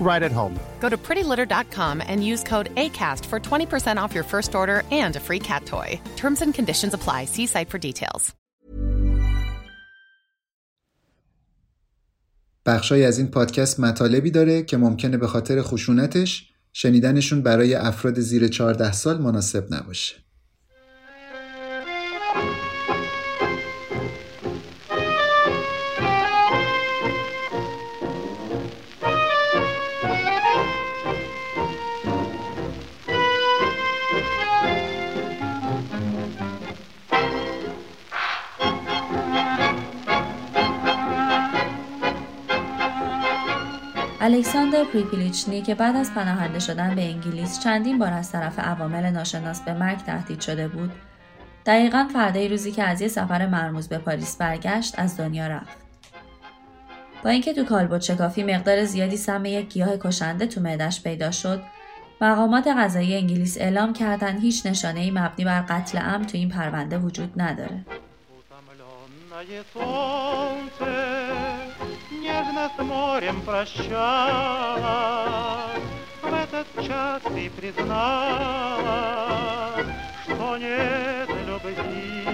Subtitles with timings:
[0.00, 0.58] right at home.
[0.80, 5.20] Go to prettylitter.com and use code ACAST for 20% off your first order and a
[5.20, 6.00] free cat toy.
[6.16, 7.24] Terms and conditions apply.
[7.24, 8.34] See site for details.
[12.66, 18.48] بخشای از این پادکست مطالبی داره که ممکنه به خاطر خشونتش شنیدنشون برای افراد زیر
[18.48, 20.23] 14 سال مناسب نباشه.
[44.24, 49.60] الکساندر پریپیلیچنی که بعد از پناهنده شدن به انگلیس چندین بار از طرف عوامل ناشناس
[49.60, 50.92] به مرگ تهدید شده بود
[51.66, 55.76] دقیقا فردای روزی که از یه سفر مرموز به پاریس برگشت از دنیا رفت.
[57.24, 61.62] با اینکه تو کالبد شکافی مقدار زیادی سم یک گیاه کشنده تو معدش پیدا شد
[62.20, 66.98] مقامات قضایی انگلیس اعلام کردن هیچ نشانه ای مبنی بر قتل ام تو این پرونده
[66.98, 67.84] وجود نداره.
[72.54, 73.82] Нежно с морем прощалась,
[76.22, 78.92] В этот час ты признала,
[80.22, 82.24] что нет любви.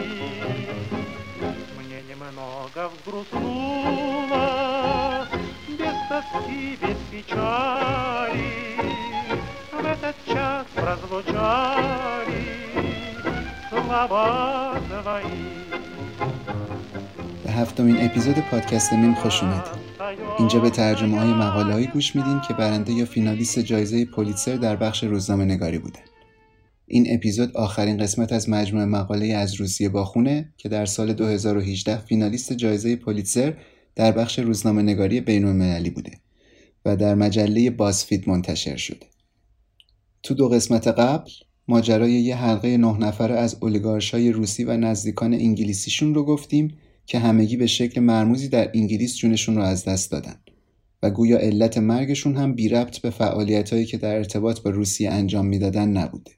[1.78, 4.46] Мне немного взгрустнуло,
[5.68, 8.52] без тоски, без печали,
[9.72, 12.44] В этот час прозвучали
[13.70, 15.59] слова твои.
[17.60, 19.72] هفتمین اپیزود پادکست نیم خوش اومدید.
[20.38, 24.76] اینجا به ترجمه های مقاله هایی گوش میدیم که برنده یا فینالیست جایزه پولیتسر در
[24.76, 26.00] بخش روزنامه نگاری بودن.
[26.86, 32.52] این اپیزود آخرین قسمت از مجموعه مقاله از روسیه باخونه که در سال 2018 فینالیست
[32.52, 33.54] جایزه پولیتسر
[33.96, 36.12] در بخش روزنامه نگاری بین المللی بوده
[36.84, 39.06] و در مجله بازفید منتشر شده.
[40.22, 41.30] تو دو قسمت قبل
[41.68, 46.78] ماجرای یه حلقه نه نفره از اولیگارش های روسی و نزدیکان انگلیسیشون رو گفتیم
[47.10, 50.34] که همگی به شکل مرموزی در انگلیس جونشون رو از دست دادن
[51.02, 55.10] و گویا علت مرگشون هم بی ربط به فعالیت هایی که در ارتباط با روسیه
[55.10, 56.30] انجام می‌دادن نبوده.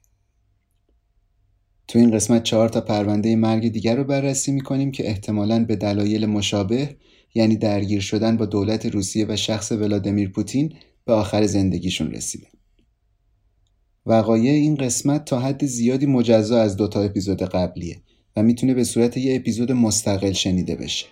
[1.87, 6.25] تو این قسمت چهار تا پرونده مرگ دیگر رو بررسی می‌کنیم که احتمالاً به دلایل
[6.25, 6.95] مشابه
[7.35, 10.73] یعنی درگیر شدن با دولت روسیه و شخص ولادیمیر پوتین
[11.05, 12.49] به آخر زندگیشون رسیدن.
[14.05, 18.01] وقایع این قسمت تا حد زیادی مجزا از دوتا اپیزود قبلیه
[18.37, 21.05] و می‌تونه به صورت یه اپیزود مستقل شنیده بشه.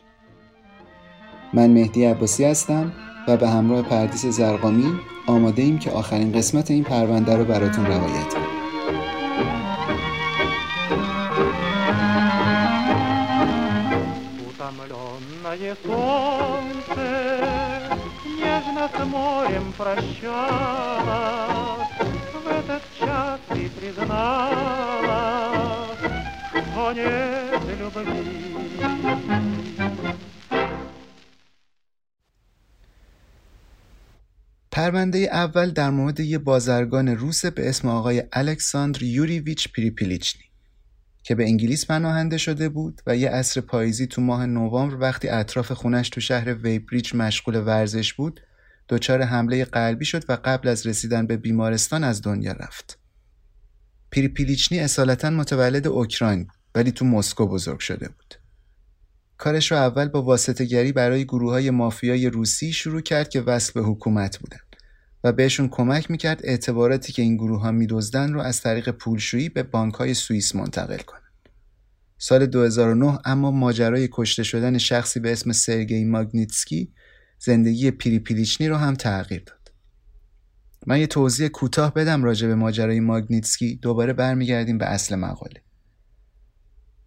[1.53, 2.93] من مهدی عباسی هستم
[3.27, 8.33] و به همراه پردیس زرقامی آماده ایم که آخرین قسمت این پرونده رو براتون روایت
[8.33, 8.61] کنیم.
[34.71, 40.43] پرونده اول در مورد یه بازرگان روس به اسم آقای الکساندر یوریویچ پریپیلیچنی
[41.23, 45.71] که به انگلیس پناهنده شده بود و یه عصر پاییزی تو ماه نوامبر وقتی اطراف
[45.71, 48.41] خونش تو شهر ویبریج مشغول ورزش بود
[48.89, 52.99] دچار حمله قلبی شد و قبل از رسیدن به بیمارستان از دنیا رفت.
[54.11, 58.35] پریپیلیچنی اصالتا متولد اوکراین ولی تو مسکو بزرگ شده بود.
[59.37, 63.73] کارش رو اول با واسطه گری برای گروه های مافیای روسی شروع کرد که وصل
[63.73, 64.59] به حکومت بودن
[65.23, 69.63] و بهشون کمک می‌کرد اعتباراتی که این گروه ها میدزدن رو از طریق پولشویی به
[69.63, 71.21] بانک های سوئیس منتقل کنن.
[72.17, 76.93] سال 2009 اما ماجرای کشته شدن شخصی به اسم سرگئی ماگنیتسکی
[77.39, 79.71] زندگی پریپیلیچنی رو هم تغییر داد.
[80.87, 85.61] من یه توضیح کوتاه بدم راجع به ماجرای ماگنیتسکی دوباره برمیگردیم به اصل مقاله.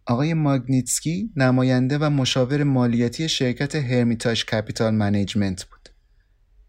[0.07, 5.89] آقای ماگنیتسکی نماینده و مشاور مالیاتی شرکت Hermitage Capital Management بود.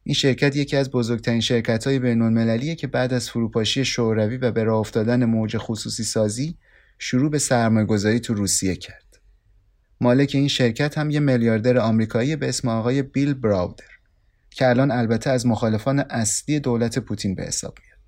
[0.04, 4.64] این شرکت یکی از بزرگترین شرکت های بین که بعد از فروپاشی شوروی و به
[4.64, 6.58] راه افتادن موج خصوصی سازی
[7.00, 9.20] شروع به سرمایه‌گذاری تو روسیه کرد.
[10.02, 13.86] مالک این شرکت هم یه میلیاردر آمریکایی به اسم آقای بیل براودر
[14.50, 18.00] که الان البته از مخالفان اصلی دولت پوتین به حساب میاد.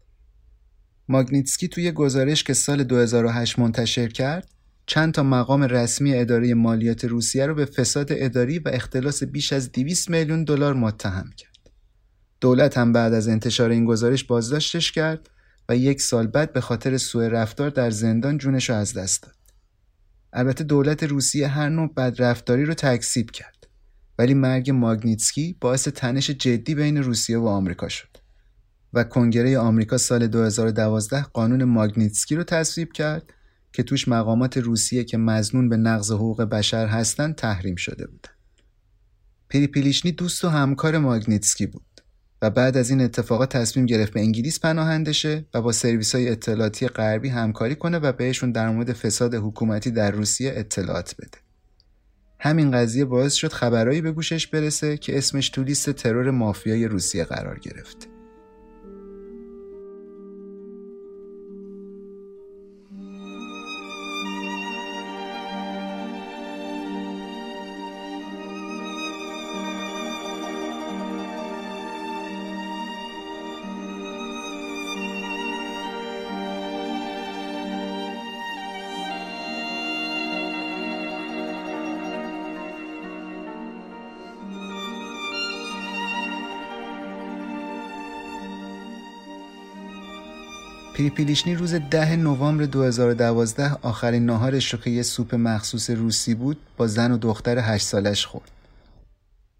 [1.09, 4.56] ماگنیتسکی توی گزارش که سال 2008 منتشر کرد
[4.87, 9.71] چند تا مقام رسمی اداره مالیات روسیه رو به فساد اداری و اختلاس بیش از
[9.71, 11.71] 200 میلیون دلار متهم کرد.
[12.41, 15.29] دولت هم بعد از انتشار این گزارش بازداشتش کرد
[15.69, 19.35] و یک سال بعد به خاطر سوء رفتار در زندان جونش رو از دست داد.
[20.33, 23.67] البته دولت روسیه هر نوع بدرفتاری رو تکسیب کرد
[24.19, 28.17] ولی مرگ ماگنیتسکی باعث تنش جدی بین روسیه و آمریکا شد
[28.93, 33.33] و کنگره آمریکا سال 2012 قانون ماگنیتسکی رو تصویب کرد
[33.77, 38.27] که توش مقامات روسیه که مزنون به نقض حقوق بشر هستند تحریم شده بودند.
[39.49, 42.01] پریپیلیچنی دوست و همکار ماگنیتسکی بود.
[42.41, 46.29] و بعد از این اتفاقات تصمیم گرفت به انگلیس پناهنده شه و با سرویس های
[46.29, 51.37] اطلاعاتی غربی همکاری کنه و بهشون در مورد فساد حکومتی در روسیه اطلاعات بده.
[52.39, 57.23] همین قضیه باعث شد خبرایی به گوشش برسه که اسمش تو لیست ترور مافیای روسیه
[57.23, 58.16] قرار گرفته.
[91.07, 96.87] پریپیلیچنی روز ده نوامبر 2012 آخرین ناهارش رو که یه سوپ مخصوص روسی بود با
[96.87, 98.51] زن و دختر هشت سالش خورد.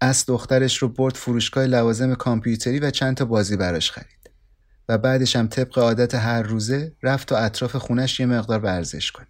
[0.00, 4.30] از دخترش رو برد فروشگاه لوازم کامپیوتری و چند تا بازی براش خرید.
[4.88, 9.26] و بعدش هم طبق عادت هر روزه رفت و اطراف خونش یه مقدار ورزش کنه.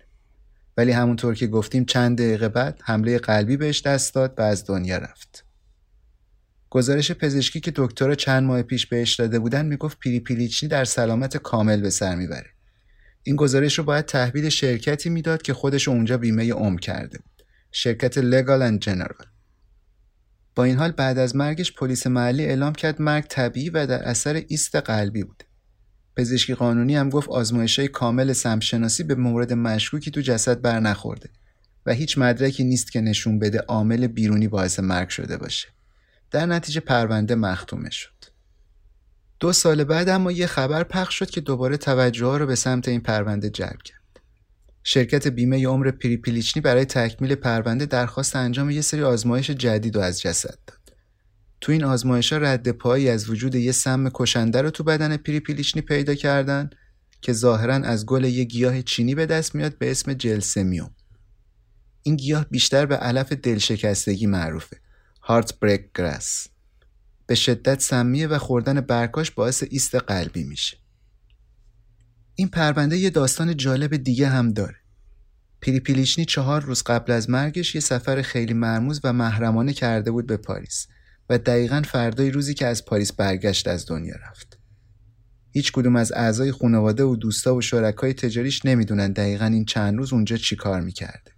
[0.77, 4.99] ولی همونطور که گفتیم چند دقیقه بعد حمله قلبی بهش دست داد و از دنیا
[4.99, 5.45] رفت.
[6.71, 11.81] گزارش پزشکی که دکتر چند ماه پیش بهش داده بودن می‌گفت پریپیلیچنی در سلامت کامل
[11.81, 12.51] به سر می‌بره.
[13.23, 17.43] این گزارش رو باید تحویل شرکتی می‌داد که خودش اونجا بیمه عمر کرده بود.
[17.73, 19.27] شرکت لگال اند جنرال.
[20.55, 24.45] با این حال بعد از مرگش پلیس محلی اعلام کرد مرگ طبیعی و در اثر
[24.49, 25.43] ایست قلبی بود.
[26.17, 31.31] پزشکی قانونی هم گفت آزمایشهای کامل سمشناسی به مورد مشکوکی تو جسد بر نخورده
[31.87, 35.69] و هیچ مدرکی نیست که نشون بده عامل بیرونی باعث مرگ شده باشه.
[36.31, 38.15] در نتیجه پرونده مختومه شد.
[39.41, 42.89] دو سال بعد اما یه خبر پخش شد که دوباره توجه ها رو به سمت
[42.89, 43.99] این پرونده جلب کرد.
[44.83, 50.21] شرکت بیمه عمر پریپیلیچنی برای تکمیل پرونده درخواست انجام یه سری آزمایش جدید و از
[50.21, 50.79] جسد داد.
[51.61, 55.83] تو این آزمایش ها رد پایی از وجود یه سم کشنده رو تو بدن پریپیلیچنی
[55.83, 56.71] پیدا کردن
[57.21, 60.91] که ظاهرا از گل یه گیاه چینی به دست میاد به اسم جلسمیوم.
[62.03, 64.77] این گیاه بیشتر به علف دلشکستگی معروفه
[65.29, 66.49] هارت بریک گراس
[67.27, 70.77] به شدت سمیه و خوردن برکاش باعث ایست قلبی میشه.
[72.35, 74.77] این پرونده یه داستان جالب دیگه هم داره.
[75.61, 80.37] پیلیچنی چهار روز قبل از مرگش یه سفر خیلی مرموز و محرمانه کرده بود به
[80.37, 80.87] پاریس
[81.31, 84.59] و دقیقا فردای روزی که از پاریس برگشت از دنیا رفت.
[85.51, 90.13] هیچ کدوم از اعضای خانواده و دوستا و شرکای تجاریش نمی‌دونن دقیقا این چند روز
[90.13, 91.33] اونجا چی کار می‌کرده.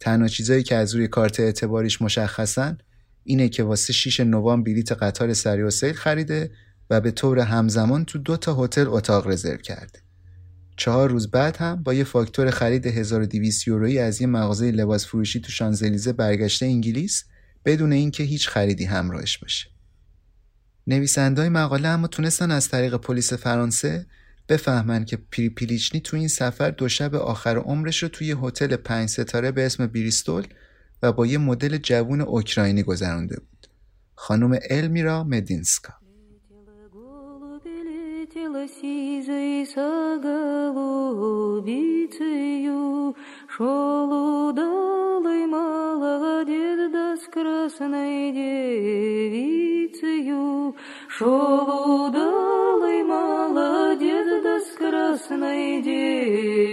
[0.00, 2.78] تنها چیزایی که از روی کارت اعتباریش مشخصن
[3.24, 6.50] اینه که واسه 6 نوامبر بلیت قطار سری و سیل خریده
[6.90, 9.98] و به طور همزمان تو دو تا هتل اتاق رزرو کرده.
[10.76, 15.40] چهار روز بعد هم با یه فاکتور خرید 1200 یورویی از یه مغازه لباس فروشی
[15.40, 17.24] تو شانزلیزه برگشته انگلیس
[17.64, 19.68] بدون اینکه هیچ خریدی همراهش باشه.
[20.86, 24.06] نویسندهای مقاله اما تونستن از طریق پلیس فرانسه
[24.48, 29.50] بفهمن که پریپیلیچنی تو این سفر دو شب آخر عمرش رو توی هتل پنج ستاره
[29.50, 30.46] به اسم بریستول
[31.03, 33.67] و با یه مدل جوون اوکراینی گذرانده بود
[34.15, 35.93] خانم المیرا مدینسکا
[43.59, 44.11] Шел
[44.49, 44.89] удалый
[47.31, 48.31] красной
[49.91, 50.43] девицею,
[51.07, 56.72] шел удалый молодец, да с красной девицею,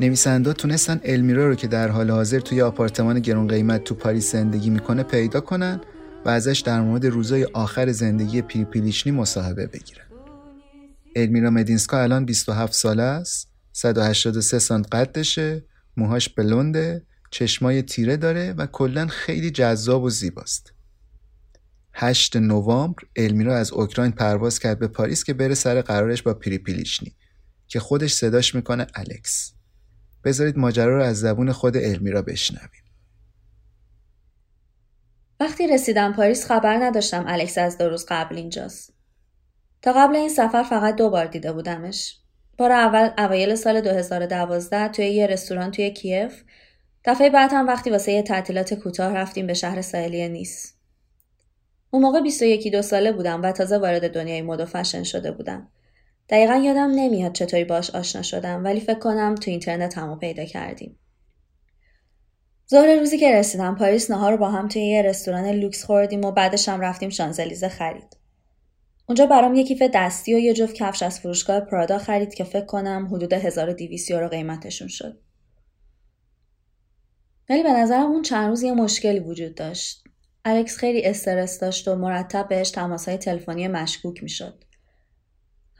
[0.00, 4.70] نویسنده تونستن المیرا رو که در حال حاضر توی آپارتمان گرون قیمت تو پاریس زندگی
[4.70, 5.80] می‌کنه پیدا کنن
[6.24, 10.04] و ازش در مورد روزای آخر زندگی پریپیلیچنی مصاحبه بگیرن.
[11.16, 15.64] المیرا مدینسکا الان 27 ساله است 183 سانت قدشه
[15.96, 20.72] موهاش بلونده چشمای تیره داره و کلا خیلی جذاب و زیباست
[21.92, 27.14] 8 نوامبر المیرا از اوکراین پرواز کرد به پاریس که بره سر قرارش با پریپیلیچنی
[27.68, 29.59] که خودش صداش می‌کنه الکس
[30.24, 32.80] بذارید ماجرا رو از زبون خود المیرا بشنویم
[35.40, 38.94] وقتی رسیدم پاریس خبر نداشتم الکس از دو روز قبل اینجاست.
[39.82, 42.16] تا قبل این سفر فقط دو بار دیده بودمش.
[42.58, 46.42] بار اول اوایل سال 2012 توی یه رستوران توی کیف
[47.04, 50.74] دفعه بعد هم وقتی واسه یه تعطیلات کوتاه رفتیم به شهر ساحلی نیس.
[51.90, 55.68] اون موقع 21 دو ساله بودم و تازه وارد دنیای مد و فشن شده بودم.
[56.30, 60.98] دقیقا یادم نمیاد چطوری باش آشنا شدم ولی فکر کنم تو اینترنت همو پیدا کردیم.
[62.70, 66.32] ظهر روزی که رسیدم پاریس نهار رو با هم توی یه رستوران لوکس خوردیم و
[66.32, 68.16] بعدش هم رفتیم شانزلیزه خرید.
[69.08, 72.64] اونجا برام یه کیف دستی و یه جفت کفش از فروشگاه پرادا خرید که فکر
[72.64, 75.20] کنم حدود 1200 یورو قیمتشون شد.
[77.48, 80.04] ولی به نظرم اون چند روز یه مشکلی وجود داشت.
[80.44, 84.64] الکس خیلی استرس داشت و مرتب بهش تماسهای تلفنی مشکوک می‌شد.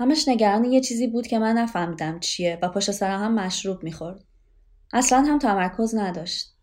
[0.01, 4.25] همش نگران یه چیزی بود که من نفهمیدم چیه و پشت سر هم مشروب می‌خورد.
[4.93, 6.57] اصلا هم تمرکز نداشت.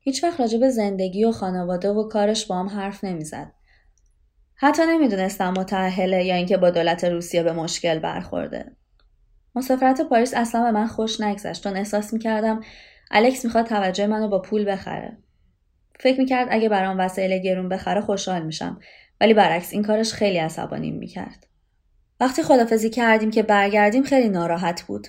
[0.00, 3.52] هیچ وقت راجع زندگی و خانواده و کارش با هم حرف نمی‌زد.
[4.54, 8.76] حتی نمی‌دونستم متأهله یا اینکه با دولت روسیه به مشکل برخورده.
[9.54, 12.60] مسافرت پاریس اصلا به من خوش نگذشت چون احساس می‌کردم
[13.10, 15.18] الکس می‌خواد توجه منو با پول بخره.
[16.00, 18.80] فکر می‌کرد اگه برام وسایل گرون بخره خوشحال میشم
[19.20, 21.46] ولی برعکس این کارش خیلی عصبانیم می‌کرد.
[22.19, 25.07] وقتی خدافزی کردیم که برگردیم خیلی ناراحت بود.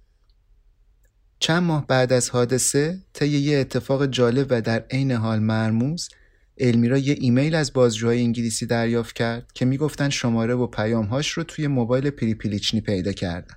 [1.44, 6.10] چند ماه بعد از حادثه طی یه اتفاق جالب و در عین حال مرموز
[6.58, 11.68] المیرا یه ایمیل از بازجوهای انگلیسی دریافت کرد که می‌گفتن شماره و پیامهاش رو توی
[11.68, 13.56] موبایل پریپیلیچنی پیدا کردن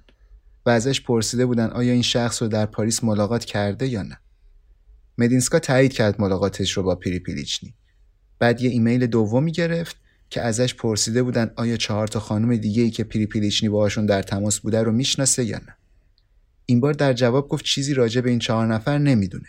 [0.67, 4.19] و ازش پرسیده بودن آیا این شخص رو در پاریس ملاقات کرده یا نه.
[5.19, 7.75] مدینسکا تایید کرد ملاقاتش رو با پریپیلیچنی.
[8.39, 9.97] بعد یه ایمیل دومی گرفت
[10.31, 14.61] که ازش پرسیده بودن آیا چهار تا خانم دیگه ای که پریپیلیچنی باهاشون در تماس
[14.61, 15.77] بوده رو می‌شناسه یا نه.
[16.67, 19.47] این بار در جواب گفت چیزی راجع به این چهار نفر نمی‌دونه.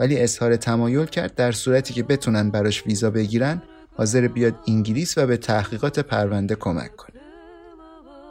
[0.00, 3.62] ولی اظهار تمایل کرد در صورتی که بتونن براش ویزا بگیرن
[3.96, 7.20] حاضر بیاد انگلیس و به تحقیقات پرونده کمک کنه.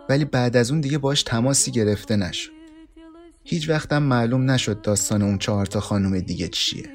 [0.09, 2.51] ولی بعد از اون دیگه باش تماسی گرفته نشد.
[3.43, 6.89] هیچ وقتم معلوم نشد داستان اون چهار تا خانم دیگه چیه.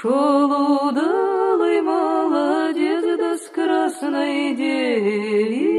[0.00, 0.67] Шолу
[3.97, 5.73] красной девицею.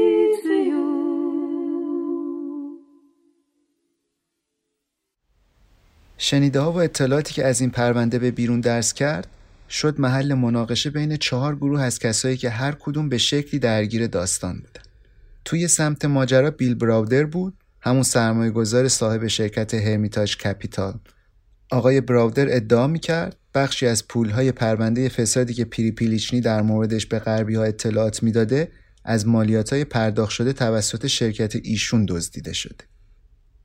[6.17, 9.27] شنیده ها و اطلاعاتی که از این پرونده به بیرون درس کرد
[9.69, 14.55] شد محل مناقشه بین چهار گروه از کسایی که هر کدوم به شکلی درگیر داستان
[14.55, 14.81] بودن.
[15.45, 20.99] توی سمت ماجرا بیل براودر بود همون سرمایه گذار صاحب شرکت هرمیتاج کپیتال
[21.71, 27.18] آقای براودر ادعا میکرد بخشی از پولهای پرونده فسادی که پیری پیلیچنی در موردش به
[27.18, 28.68] غربی ها اطلاعات می‌داده
[29.04, 32.84] از مالیات های پرداخت شده توسط شرکت ایشون دزدیده شده.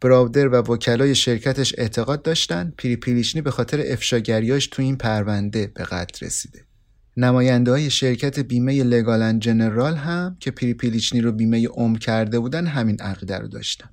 [0.02, 5.84] براودر و وکلای شرکتش اعتقاد داشتند پیری پیلیچنی به خاطر افشاگریاش تو این پرونده به
[5.84, 6.62] قتل رسیده.
[7.18, 12.68] نماینده های شرکت بیمه لگالن جنرال هم که پیری پیلیچنی رو بیمه عمر کرده بودن
[12.68, 13.90] همین عقیده رو داشتن.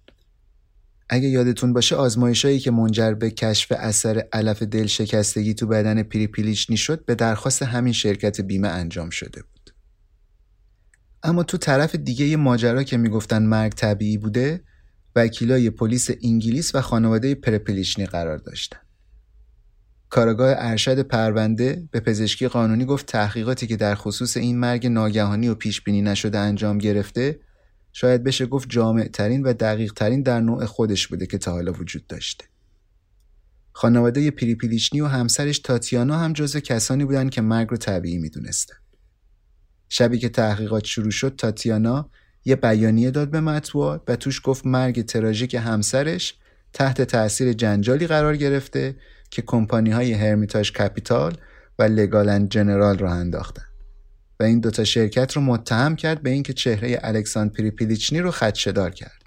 [1.14, 6.26] اگه یادتون باشه آزمایشایی که منجر به کشف اثر علف دل شکستگی تو بدن پیری
[6.26, 9.70] پیلیچنی شد به درخواست همین شرکت بیمه انجام شده بود.
[11.22, 14.64] اما تو طرف دیگه یه ماجرا که می‌گفتن مرگ طبیعی بوده
[15.16, 18.78] وکیلای پلیس انگلیس و خانواده پرپلیچنی قرار داشتن.
[20.08, 25.54] کارگاه ارشد پرونده به پزشکی قانونی گفت تحقیقاتی که در خصوص این مرگ ناگهانی و
[25.54, 27.40] پیش بینی نشده انجام گرفته
[27.92, 31.72] شاید بشه گفت جامع ترین و دقیق ترین در نوع خودش بوده که تا حالا
[31.72, 32.44] وجود داشته.
[33.72, 38.74] خانواده پریپیلیچنی و همسرش تاتیانا هم جزو کسانی بودند که مرگ رو طبیعی می‌دونستن.
[39.88, 42.10] شبی که تحقیقات شروع شد تاتیانا
[42.44, 46.34] یه بیانیه داد به مطبوعات و توش گفت مرگ تراژیک همسرش
[46.72, 48.96] تحت تاثیر جنجالی قرار گرفته
[49.30, 51.36] که کمپانی های هرمیتاژ کپیتال
[51.78, 53.64] و لگالند جنرال را انداختن
[54.44, 59.22] این دوتا شرکت رو متهم کرد به اینکه چهره الکساندر پریپیلیچنی رو خدشه‌دار کرد.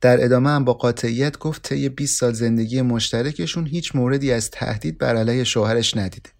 [0.00, 4.98] در ادامه هم با قاطعیت گفت طی 20 سال زندگی مشترکشون هیچ موردی از تهدید
[4.98, 6.30] بر علیه شوهرش ندیده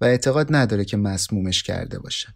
[0.00, 2.32] و اعتقاد نداره که مسمومش کرده باشن.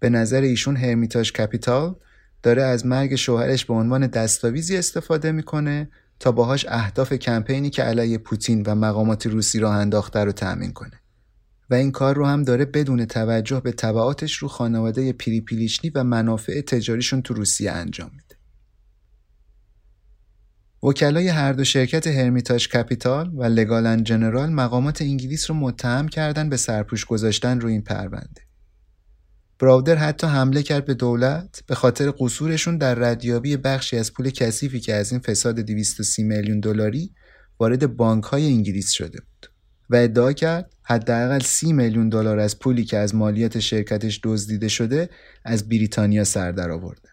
[0.00, 1.96] به نظر ایشون هرمیتاژ کپیتال
[2.42, 5.88] داره از مرگ شوهرش به عنوان دستاویزی استفاده می‌کنه
[6.20, 11.00] تا باهاش اهداف کمپینی که علیه پوتین و مقامات روسی راه انداخته رو تأمین کنه
[11.70, 16.60] و این کار رو هم داره بدون توجه به تبعاتش رو خانواده پیلیچنی و منافع
[16.60, 18.38] تجاریشون تو روسیه انجام میده.
[20.82, 26.56] وکلای هر دو شرکت هرمیتاژ کپیتال و لگالن جنرال مقامات انگلیس رو متهم کردن به
[26.56, 28.48] سرپوش گذاشتن رو این پرونده.
[29.58, 34.80] براودر حتی حمله کرد به دولت به خاطر قصورشون در ردیابی بخشی از پول کثیفی
[34.80, 37.10] که از این فساد 230 میلیون دلاری
[37.60, 39.52] وارد بانک های انگلیس شده بود
[39.90, 45.10] و ادعا کرد حداقل 30 میلیون دلار از پولی که از مالیات شرکتش دزدیده شده
[45.44, 47.08] از بریتانیا سر در آورده.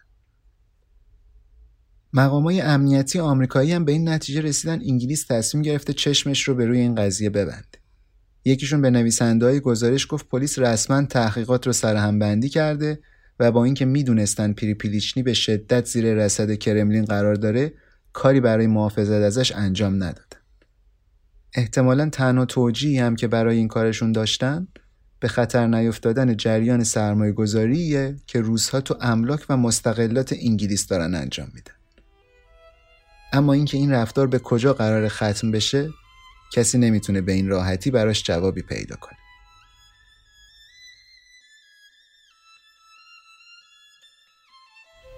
[2.12, 6.78] مقامای امنیتی آمریکایی هم به این نتیجه رسیدن انگلیس تصمیم گرفته چشمش رو به روی
[6.78, 7.78] این قضیه ببنده.
[8.44, 12.98] یکیشون به نویسنده گزارش گفت پلیس رسما تحقیقات رو سرهم بندی کرده
[13.40, 17.72] و با اینکه می‌دونستن پریپیلیچنی به شدت زیر رصد کرملین قرار داره
[18.12, 20.35] کاری برای محافظت ازش انجام ندادن.
[21.56, 24.68] احتمالا تنها توجیهی هم که برای این کارشون داشتن
[25.20, 31.48] به خطر نیفتادن جریان سرمایه گذاریه که روزها تو املاک و مستقلات انگلیس دارن انجام
[31.54, 31.72] میدن.
[33.32, 35.90] اما اینکه این رفتار به کجا قرار ختم بشه
[36.52, 39.25] کسی نمی‌تونه به این راحتی براش جوابی پیدا کنه.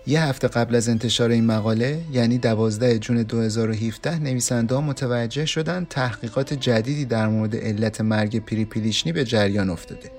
[0.08, 5.86] یه هفته قبل از انتشار این مقاله یعنی 12 جون 2017 نویسنده ها متوجه شدن
[5.90, 10.10] تحقیقات جدیدی در مورد علت مرگ پریپیلیچنی به جریان افتاده.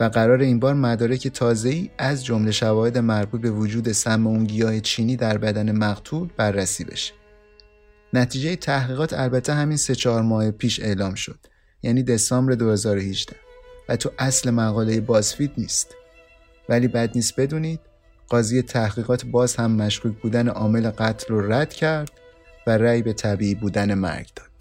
[0.00, 4.80] و قراره این بار مدارک تازه‌ای از جمله شواهد مربوط به وجود سم اون گیاه
[4.80, 7.12] چینی در بدن مقتول بررسی بشه.
[8.12, 11.38] نتیجه تحقیقات البته همین سه چهار ماه پیش اعلام شد
[11.82, 13.36] یعنی دسامبر 2018
[13.88, 15.94] و تو اصل مقاله BuzzFeed نیست.
[16.68, 17.80] ولی بد نیست بدونید
[18.32, 22.10] قاضی تحقیقات باز هم مشکوک بودن عامل قتل رو رد کرد
[22.66, 24.51] و رأی به طبیعی بودن مرگ داد.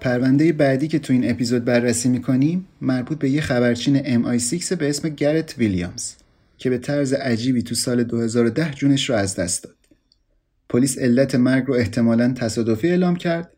[0.00, 5.08] پرونده بعدی که تو این اپیزود بررسی می‌کنیم مربوط به یه خبرچین MI6 به اسم
[5.08, 6.14] گرت ویلیامز
[6.58, 9.74] که به طرز عجیبی تو سال 2010 جونش رو از دست داد.
[10.68, 13.52] پلیس علت مرگ رو احتمالا تصادفی اعلام کرد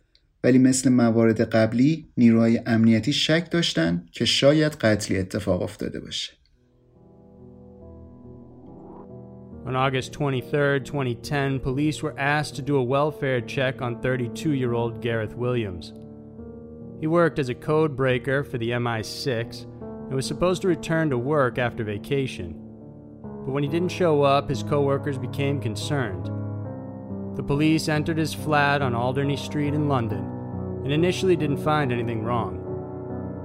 [0.44, 6.32] ولی مثل موارد قبلی نیروهای امنیتی شک داشتن که شاید قتلی اتفاق افتاده باشه.
[9.66, 14.72] On August 23, 2010, police were asked to do a welfare check on 32 year
[14.72, 15.92] old Gareth Williams.
[17.00, 21.16] He worked as a code breaker for the MI6 and was supposed to return to
[21.16, 22.52] work after vacation.
[23.22, 26.26] But when he didn't show up, his coworkers became concerned.
[27.36, 30.24] The police entered his flat on Alderney Street in London
[30.84, 32.58] and initially didn't find anything wrong.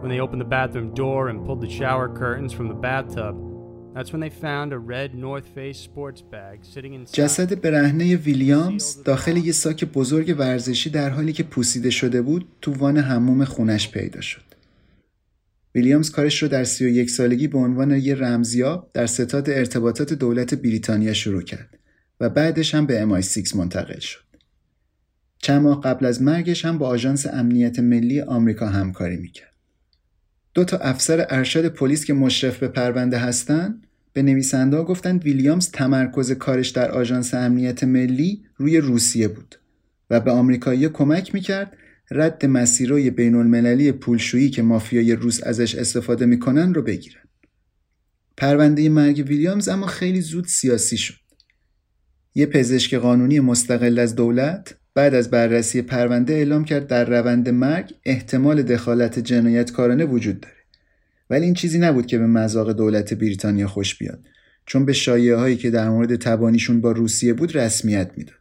[0.01, 3.37] When they opened the bathroom door and pulled the shower curtains from the bathtub,
[7.13, 12.73] جسد برهنه ویلیامز داخل یه ساک بزرگ ورزشی در حالی که پوسیده شده بود تو
[12.73, 14.41] وان حموم خونش پیدا شد.
[15.75, 21.13] ویلیامز کارش رو در 31 سالگی به عنوان یه رمزیاب در ستاد ارتباطات دولت بریتانیا
[21.13, 21.79] شروع کرد
[22.19, 24.25] و بعدش هم به MI6 منتقل شد.
[25.38, 29.54] چند ماه قبل از مرگش هم با آژانس امنیت ملی آمریکا همکاری می‌کرد.
[30.55, 33.81] دو تا افسر ارشد پلیس که مشرف به پرونده هستن
[34.13, 39.55] به نویسنده گفتند ویلیامز تمرکز کارش در آژانس امنیت ملی روی روسیه بود
[40.09, 41.77] و به آمریکایی کمک می‌کرد
[42.11, 47.21] رد مسیرهای بین المللی پولشویی که مافیای روس ازش استفاده می‌کنن رو بگیرن.
[48.37, 51.15] پرونده مرگ ویلیامز اما خیلی زود سیاسی شد.
[52.35, 57.93] یه پزشک قانونی مستقل از دولت بعد از بررسی پرونده اعلام کرد در روند مرگ
[58.05, 60.55] احتمال دخالت جنایتکارانه وجود داره.
[61.29, 64.19] ولی این چیزی نبود که به مذاق دولت بریتانیا خوش بیاد.
[64.65, 68.36] چون به شایعه هایی که در مورد تبانیشون با روسیه بود رسمیت می‌داد.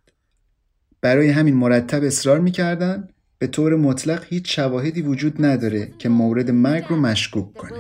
[1.01, 6.85] برای همین مرتب اصرار می‌کردن به طور مطلق هیچ شواهدی وجود نداره که مورد مرگ
[6.88, 7.71] رو مشکوک کنه.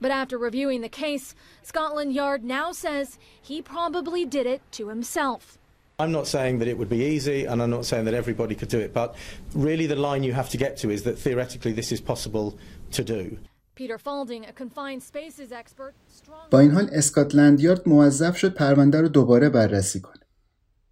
[0.00, 3.18] But after reviewing the case, Scotland Yard now says
[3.50, 5.42] he probably did it to himself.
[5.98, 8.68] I'm not saying that it would be easy, and I'm not saying that everybody could
[8.68, 9.14] do it, but
[9.54, 12.46] really the line you have to get to is that theoretically this is possible
[12.96, 13.38] to do.
[13.76, 15.94] Peter Falding, a confined spaces expert,
[16.50, 20.22] با این حال اسکاتلند یارد موظف شد پرونده رو دوباره بررسی کنه.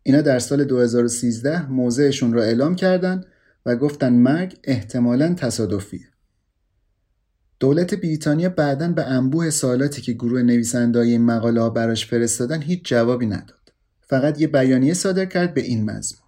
[0.02, 3.24] اینا در سال 2013 موضعشون رو اعلام کردن
[3.66, 6.08] و گفتن مرگ احتمالاً تصادفیه.
[7.59, 12.89] دولت بریتانیا بعدا به انبوه سوالاتی که گروه نویسنده‌های این مقاله ها براش فرستادن هیچ
[12.89, 13.73] جوابی نداد.
[14.01, 16.27] فقط یه بیانیه صادر کرد به این مضمون.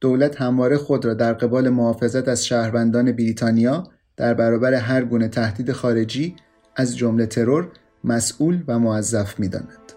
[0.00, 3.84] دولت همواره خود را در قبال محافظت از شهروندان بریتانیا
[4.16, 6.36] در برابر هر گونه تهدید خارجی
[6.76, 7.72] از جمله ترور
[8.04, 9.87] مسئول و موظف می‌داند.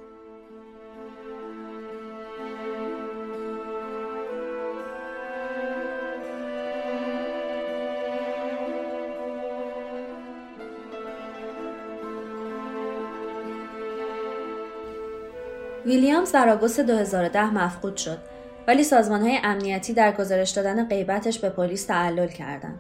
[15.92, 18.18] ویلیامز در آگوست 2010 مفقود شد
[18.68, 22.80] ولی سازمان های امنیتی در گزارش دادن غیبتش به پلیس تعلل کردند.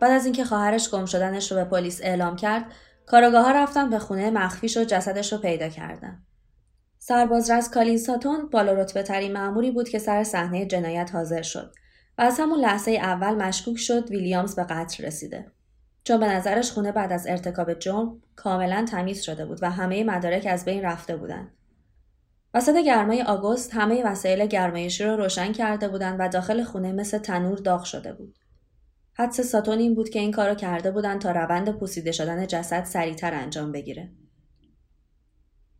[0.00, 2.64] بعد از اینکه خواهرش گم شدنش رو به پلیس اعلام کرد،
[3.06, 6.22] کاراگاه ها رفتن به خونه مخفیش و جسدش رو پیدا کردن.
[6.98, 11.74] سربازرز کالین ساتون بالا رتبه ترین مأموری بود که سر صحنه جنایت حاضر شد
[12.18, 15.46] و از همون لحظه اول مشکوک شد ویلیامز به قتل رسیده.
[16.04, 20.46] چون به نظرش خونه بعد از ارتکاب جرم کاملا تمیز شده بود و همه مدارک
[20.50, 21.55] از بین رفته بودند.
[22.56, 27.58] وسط گرمای آگوست همه وسایل گرمایشی رو روشن کرده بودند و داخل خونه مثل تنور
[27.58, 28.38] داغ شده بود.
[29.14, 33.34] حدس ساتون این بود که این کارو کرده بودند تا روند پوسیده شدن جسد سریعتر
[33.34, 34.10] انجام بگیره.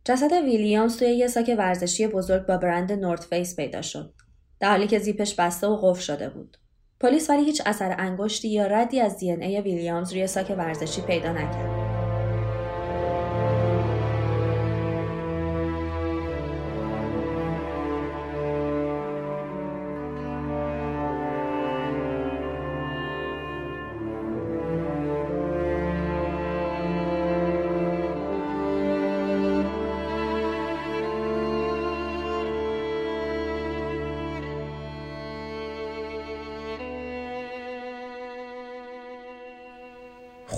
[0.05, 4.13] جسد ویلیامز توی یه ساک ورزشی بزرگ با برند North Face پیدا شد.
[4.59, 6.57] در حالی که زیپش بسته و قفل شده بود.
[6.99, 11.76] پلیس ولی هیچ اثر انگشتی یا ردی از DNA ویلیامز روی ساک ورزشی پیدا نکرد.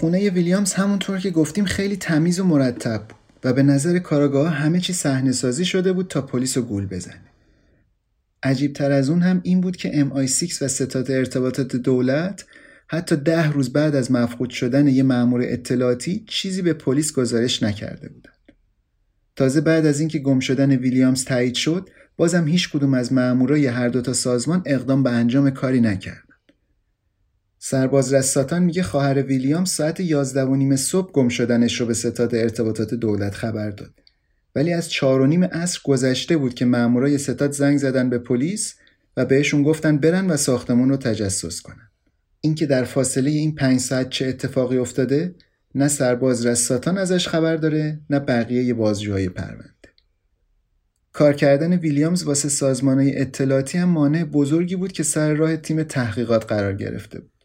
[0.09, 4.79] خونه ویلیامز همونطور که گفتیم خیلی تمیز و مرتب بود و به نظر کاراگاه همه
[4.79, 7.21] چی صحنه سازی شده بود تا پلیس رو گول بزنه.
[8.43, 12.45] عجیب تر از اون هم این بود که MI6 و ستاد ارتباطات دولت
[12.87, 18.09] حتی ده روز بعد از مفقود شدن یه مأمور اطلاعاتی چیزی به پلیس گزارش نکرده
[18.09, 18.53] بودند.
[19.35, 23.89] تازه بعد از اینکه گم شدن ویلیامز تایید شد بازم هیچ کدوم از مامورای هر
[23.89, 26.28] دو تا سازمان اقدام به انجام کاری نکردن.
[27.61, 32.35] سرباز رساتان میگه خواهر ویلیام ساعت 11 و نیم صبح گم شدنش رو به ستاد
[32.35, 33.91] ارتباطات دولت خبر داد.
[34.55, 38.75] ولی از چهار و نیم عصر گذشته بود که مامورای ستاد زنگ زدن به پلیس
[39.17, 41.89] و بهشون گفتن برن و ساختمون رو تجسس کنن.
[42.41, 45.35] اینکه در فاصله این پنج ساعت چه اتفاقی افتاده
[45.75, 49.69] نه سرباز رساتان ازش خبر داره نه بقیه بازجوهای پرونده.
[51.13, 56.45] کار کردن ویلیامز واسه سازمانه اطلاعاتی هم مانع بزرگی بود که سر راه تیم تحقیقات
[56.45, 57.38] قرار گرفته بود.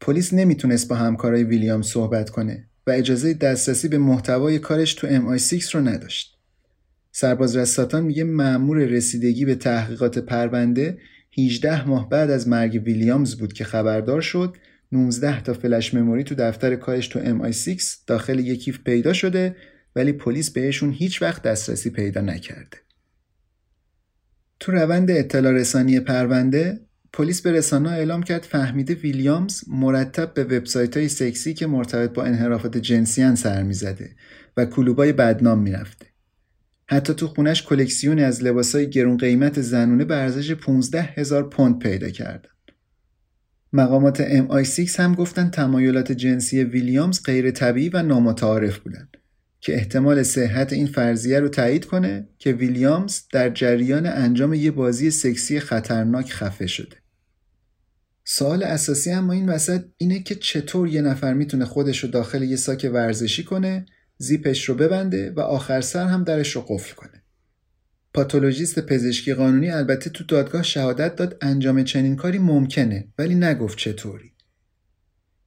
[0.00, 5.70] پلیس نمی‌تونست با همکارای ویلیام صحبت کنه و اجازه دسترسی به محتوای کارش تو MI6
[5.70, 6.38] رو نداشت.
[7.12, 10.98] سرباز رساتان میگه مأمور رسیدگی به تحقیقات پرونده
[11.38, 14.56] 18 ماه بعد از مرگ ویلیامز بود که خبردار شد
[14.92, 19.56] 19 تا فلش مموری تو دفتر کارش تو MI6 داخل یک پیدا شده
[19.96, 22.76] ولی پلیس بهشون هیچ وقت دسترسی پیدا نکرده.
[24.60, 26.80] تو روند اطلاع رسانی پرونده
[27.12, 32.24] پلیس به رسانه اعلام کرد فهمیده ویلیامز مرتب به وبسایت های سکسی که مرتبط با
[32.24, 34.10] انحرافات جنسیان سر می‌زده
[34.56, 36.06] و کلوبای بدنام می‌رفته.
[36.86, 42.10] حتی تو خونش کلکسیونی از لباسای گرون قیمت زنونه به ارزش 15 هزار پوند پیدا
[42.10, 42.50] کردن.
[43.72, 49.16] مقامات MI6 هم گفتن تمایلات جنسی ویلیامز غیر طبیعی و نامتعارف بودند
[49.60, 55.10] که احتمال صحت این فرضیه رو تایید کنه که ویلیامز در جریان انجام یه بازی
[55.10, 56.96] سکسی خطرناک خفه شده.
[58.24, 62.56] سوال اساسی اما این وسط اینه که چطور یه نفر می‌تونه خودش رو داخل یه
[62.56, 63.86] ساک ورزشی کنه،
[64.18, 67.22] زیپش رو ببنده و آخر سر هم درش رو قفل کنه.
[68.14, 74.32] پاتولوژیست پزشکی قانونی البته تو دادگاه شهادت داد انجام چنین کاری ممکنه ولی نگفت چطوری.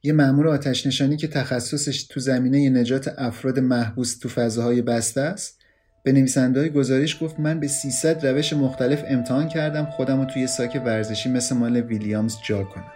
[0.04, 5.60] یه مأمور آتش نشانی که تخصصش تو زمینه نجات افراد محبوس تو فضاهای بسته است
[6.02, 10.82] به نویسنده گزارش گفت من به 300 روش مختلف امتحان کردم خودم رو توی ساک
[10.84, 12.92] ورزشی مثل مال ویلیامز جا کنم.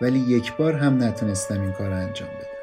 [0.00, 2.55] ولی یک بار هم نتونستم این کار انجام بدم.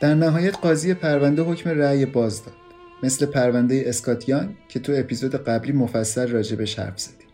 [0.00, 2.54] در نهایت قاضی پرونده حکم رأی باز داد.
[3.02, 7.28] مثل پرونده اسکاتیان که تو اپیزود قبلی مفصل راجبش حرف زدیم.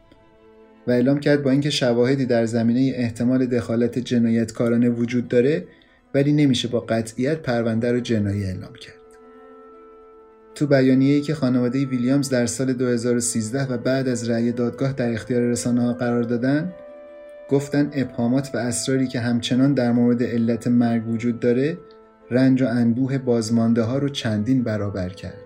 [0.86, 5.64] و اعلام کرد با اینکه شواهدی در زمینه احتمال دخالت جنایتکارانه وجود داره
[6.14, 8.94] ولی نمیشه با قطعیت پرونده رو جنایی اعلام کرد.
[10.54, 15.42] تو بیانیه‌ای که خانواده ویلیامز در سال 2013 و بعد از رأی دادگاه در اختیار
[15.42, 16.72] رسانه ها قرار دادن
[17.50, 21.78] گفتن ابهامات و اسراری که همچنان در مورد علت مرگ وجود داره
[22.30, 25.45] رنج و انبوه بازمانده ها رو چندین برابر کرد.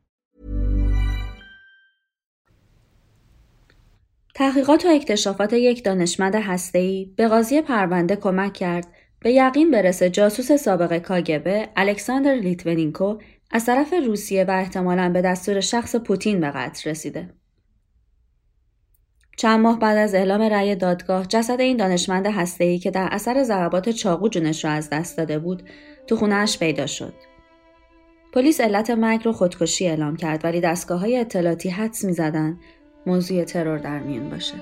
[4.35, 8.87] تحقیقات و اکتشافات یک دانشمند هسته‌ای به قاضی پرونده کمک کرد
[9.19, 13.17] به یقین برسه جاسوس سابق کاگبه الکساندر لیتونینکو
[13.51, 17.29] از طرف روسیه و احتمالاً به دستور شخص پوتین به قتل رسیده.
[19.37, 23.89] چند ماه بعد از اعلام رأی دادگاه جسد این دانشمند هسته‌ای که در اثر ضربات
[23.89, 25.63] چاقو جونش را از دست داده بود
[26.07, 27.13] تو خونهش پیدا شد.
[28.33, 32.59] پلیس علت مرگ رو خودکشی اعلام کرد ولی دستگاه های اطلاعاتی حدس می زدن
[33.05, 34.55] موضوع ترور در میون باشه.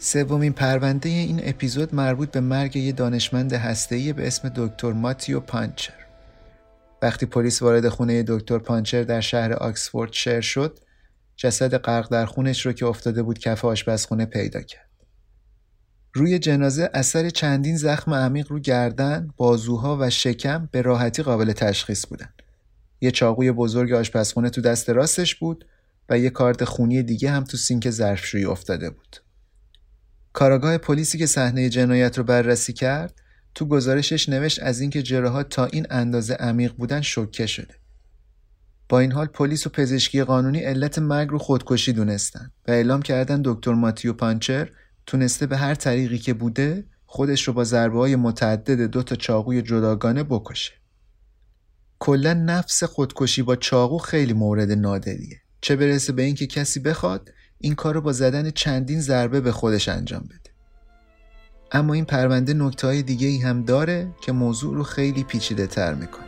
[0.00, 5.92] سومین پرونده این اپیزود مربوط به مرگ یه دانشمند هسته‌ای به اسم دکتر ماتیو پانچر.
[7.02, 10.78] وقتی پلیس وارد خونه دکتر پانچر در شهر آکسفوردشر شد،
[11.38, 14.88] جسد غرق در خونش رو که افتاده بود کف آشپزخونه پیدا کرد.
[16.14, 22.06] روی جنازه اثر چندین زخم عمیق رو گردن، بازوها و شکم به راحتی قابل تشخیص
[22.06, 22.28] بودن.
[23.00, 25.64] یه چاقوی بزرگ آشپزخونه تو دست راستش بود
[26.08, 29.16] و یه کارت خونی دیگه هم تو سینک ظرفشویی افتاده بود.
[30.32, 33.20] کاراگاه پلیسی که صحنه جنایت رو بررسی کرد
[33.54, 37.74] تو گزارشش نوشت از اینکه جراحات تا این اندازه عمیق بودن شوکه شده.
[38.88, 43.42] با این حال پلیس و پزشکی قانونی علت مرگ رو خودکشی دونستن و اعلام کردن
[43.44, 44.70] دکتر ماتیو پانچر
[45.06, 49.62] تونسته به هر طریقی که بوده خودش رو با ضربه های متعدد دو تا چاقوی
[49.62, 50.72] جداگانه بکشه.
[51.98, 55.40] کلا نفس خودکشی با چاقو خیلی مورد نادریه.
[55.60, 59.88] چه برسه به اینکه کسی بخواد این کار رو با زدن چندین ضربه به خودش
[59.88, 60.50] انجام بده.
[61.72, 65.94] اما این پرونده نکته های دیگه ای هم داره که موضوع رو خیلی پیچیده تر
[65.94, 66.27] می‌کنه.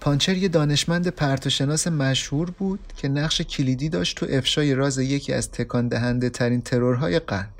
[0.00, 5.50] پانچر یه دانشمند پرتوشناس مشهور بود که نقش کلیدی داشت تو افشای راز یکی از
[5.50, 7.50] تکان دهنده ترین ترورهای قرن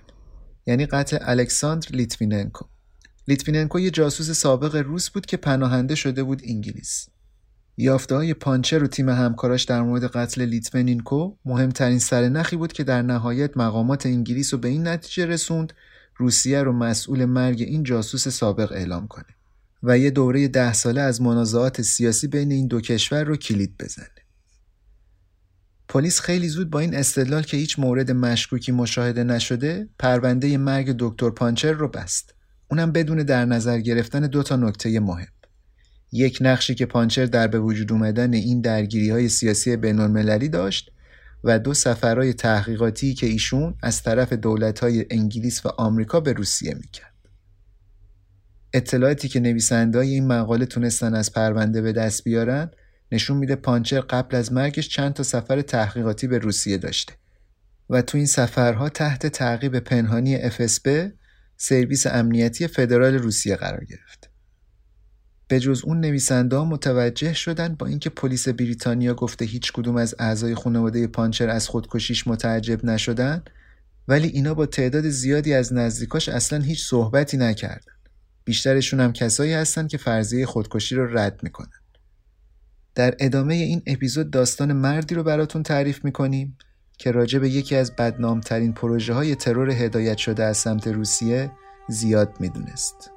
[0.67, 2.65] یعنی قتل الکساندر لیتویننکو.
[3.29, 7.09] لیتویننکو یه جاسوس سابق روس بود که پناهنده شده بود انگلیس.
[7.77, 13.03] یافته های پانچر و تیم همکاراش در مورد قتل لیتویننکو مهمترین سرنخی بود که در
[13.03, 15.73] نهایت مقامات انگلیس رو به این نتیجه رسوند
[16.17, 19.38] روسیه رو مسئول مرگ این جاسوس سابق اعلام کنه.
[19.83, 24.09] و یه دوره ده ساله از منازعات سیاسی بین این دو کشور رو کلید بزنه.
[25.89, 31.31] پلیس خیلی زود با این استدلال که هیچ مورد مشکوکی مشاهده نشده پرونده مرگ دکتر
[31.31, 32.35] پانچر رو بست.
[32.71, 35.29] اونم بدون در نظر گرفتن دو تا نکته مهم.
[36.13, 40.91] یک نقشی که پانچر در به وجود اومدن این درگیری های سیاسی بین داشت
[41.45, 46.75] و دو سفرهای تحقیقاتی که ایشون از طرف دولت های انگلیس و آمریکا به روسیه
[46.75, 47.18] می‌کرد.
[48.73, 52.71] اطلاعاتی که نویسنده این مقاله تونستن از پرونده به دست بیارن
[53.13, 57.13] نشون میده پانچر قبل از مرگش چند تا سفر تحقیقاتی به روسیه داشته
[57.91, 60.89] و تو این سفرها تحت تعقیب پنهانی FSB
[61.57, 64.31] سرویس امنیتی فدرال روسیه قرار گرفت.
[65.49, 70.15] به جز اون نویسنده ها متوجه شدن با اینکه پلیس بریتانیا گفته هیچ کدوم از
[70.19, 73.43] اعضای خانواده پانچر از خودکشیش متعجب نشدن
[74.09, 77.93] ولی اینا با تعداد زیادی از نزدیکاش اصلا هیچ صحبتی نکردن.
[78.49, 81.81] بیشترشون هم کسایی هستن که فرضیه خودکشی رو رد می‌کنن.
[82.95, 86.59] در ادامه این اپیزود داستان مردی رو براتون تعریف می‌کنیم
[86.99, 91.51] که راجع به یکی از بدنامترین پروژه های ترور هدایت شده از سمت روسیه
[91.89, 93.11] زیاد می‌دونست.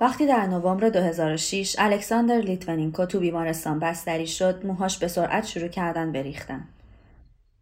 [0.00, 6.12] وقتی در نوامبر 2006 الکساندر لیتوینینکو تو بیمارستان بستری شد موهاش به سرعت شروع کردن
[6.12, 6.68] به ریختن.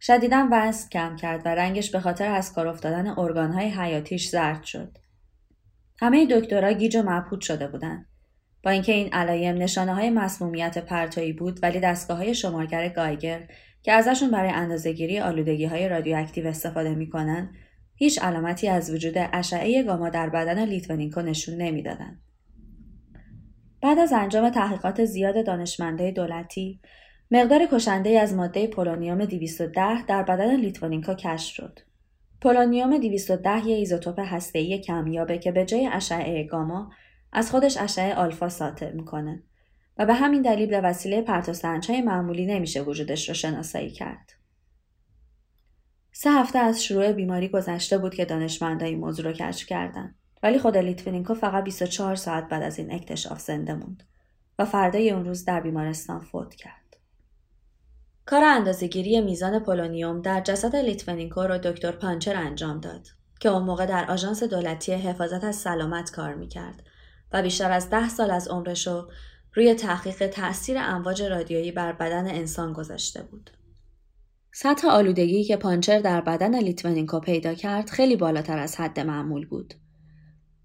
[0.00, 4.98] شدیدا وزن کم کرد و رنگش به خاطر از کار افتادن ارگانهای حیاتیش زرد شد.
[6.00, 8.06] همه دکترها گیج و مبهوت شده بودند.
[8.62, 13.48] با اینکه این علایم نشانه های مسمومیت پرتویی بود ولی دستگاه های شمارگر گایگر
[13.82, 17.50] که ازشون برای اندازهگیری آلودگی های رادیواکتیو استفاده می‌کنن
[17.96, 22.20] هیچ علامتی از وجود اشعه گاما در بدن لیتوینینکو نشون نمی‌دادند.
[23.82, 26.80] بعد از انجام تحقیقات زیاد دانشمندای دولتی،
[27.30, 31.78] مقدار کشنده از ماده پولونیوم 210 در بدن لیتوینینکو کشف شد.
[32.40, 36.92] پولونیوم 210 یه ایزوتوپ هسته‌ای کمیابه که به جای اشعه گاما
[37.32, 39.42] از خودش اشعه آلفا ساطع می‌کنه
[39.98, 44.32] و به همین دلیل به وسیله پرتوسنجهای معمولی نمیشه وجودش رو شناسایی کرد.
[46.16, 50.14] سه هفته از شروع بیماری گذشته بود که دانشمندای این موضوع رو کشف کردند.
[50.42, 54.02] ولی خود لیتوینینکو فقط 24 ساعت بعد از این اکتشاف زنده موند
[54.58, 56.96] و فردای اون روز در بیمارستان فوت کرد.
[58.26, 63.08] کار اندازهگیری میزان پولونیوم در جسد لیتوینینکو رو دکتر پانچر انجام داد
[63.40, 66.82] که اون موقع در آژانس دولتی حفاظت از سلامت کار می‌کرد
[67.32, 69.08] و بیشتر از ده سال از عمرشو
[69.54, 73.50] روی تحقیق تأثیر امواج رادیویی بر بدن انسان گذاشته بود.
[74.56, 79.74] سطح آلودگی که پانچر در بدن لیتوینینکو پیدا کرد خیلی بالاتر از حد معمول بود.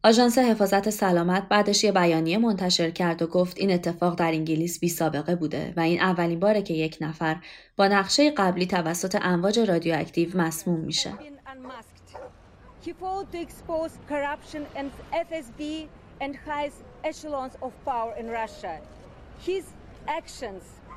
[0.03, 4.89] آژانس حفاظت سلامت بعدش یه بیانیه منتشر کرد و گفت این اتفاق در انگلیس بی
[4.89, 7.37] سابقه بوده و این اولین باره که یک نفر
[7.77, 11.13] با نقشه قبلی توسط امواج رادیواکتیو مسموم میشه.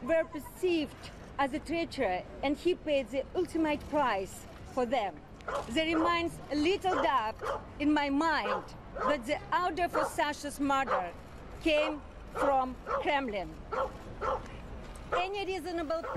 [0.08, 1.04] Were perceived
[1.38, 4.34] as a treachery and he paid the ultimate price
[4.74, 5.14] for them.
[5.74, 7.38] There remains a little doubt
[7.80, 8.64] in my mind
[9.08, 11.06] that the order for Sasha's murder
[11.64, 11.94] came
[12.42, 12.66] from
[13.02, 13.48] Kremlin.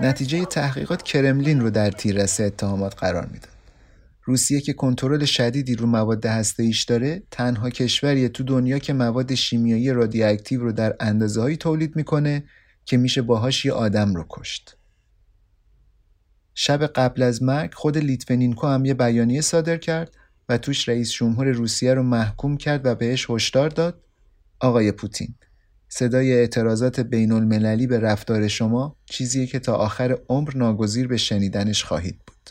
[0.00, 3.50] نتیجه تحقیقات کرملین رو در تیررس اتهامات قرار می‌داد.
[4.24, 9.92] روسیه که کنترل شدیدی رو مواد هسته‌ایش داره تنها کشوریه تو دنیا که مواد شیمیایی
[9.92, 12.44] رادیواکتیو رو در اندازه تولید می‌کنه
[12.84, 14.75] که میشه باهاش یه آدم رو کشت.
[16.58, 20.16] شب قبل از مرگ خود لیتوینینکو هم یه بیانیه صادر کرد
[20.48, 24.00] و توش رئیس جمهور روسیه رو محکوم کرد و بهش هشدار داد
[24.60, 25.34] آقای پوتین
[25.88, 31.84] صدای اعتراضات بین المللی به رفتار شما چیزیه که تا آخر عمر ناگزیر به شنیدنش
[31.84, 32.50] خواهید بود.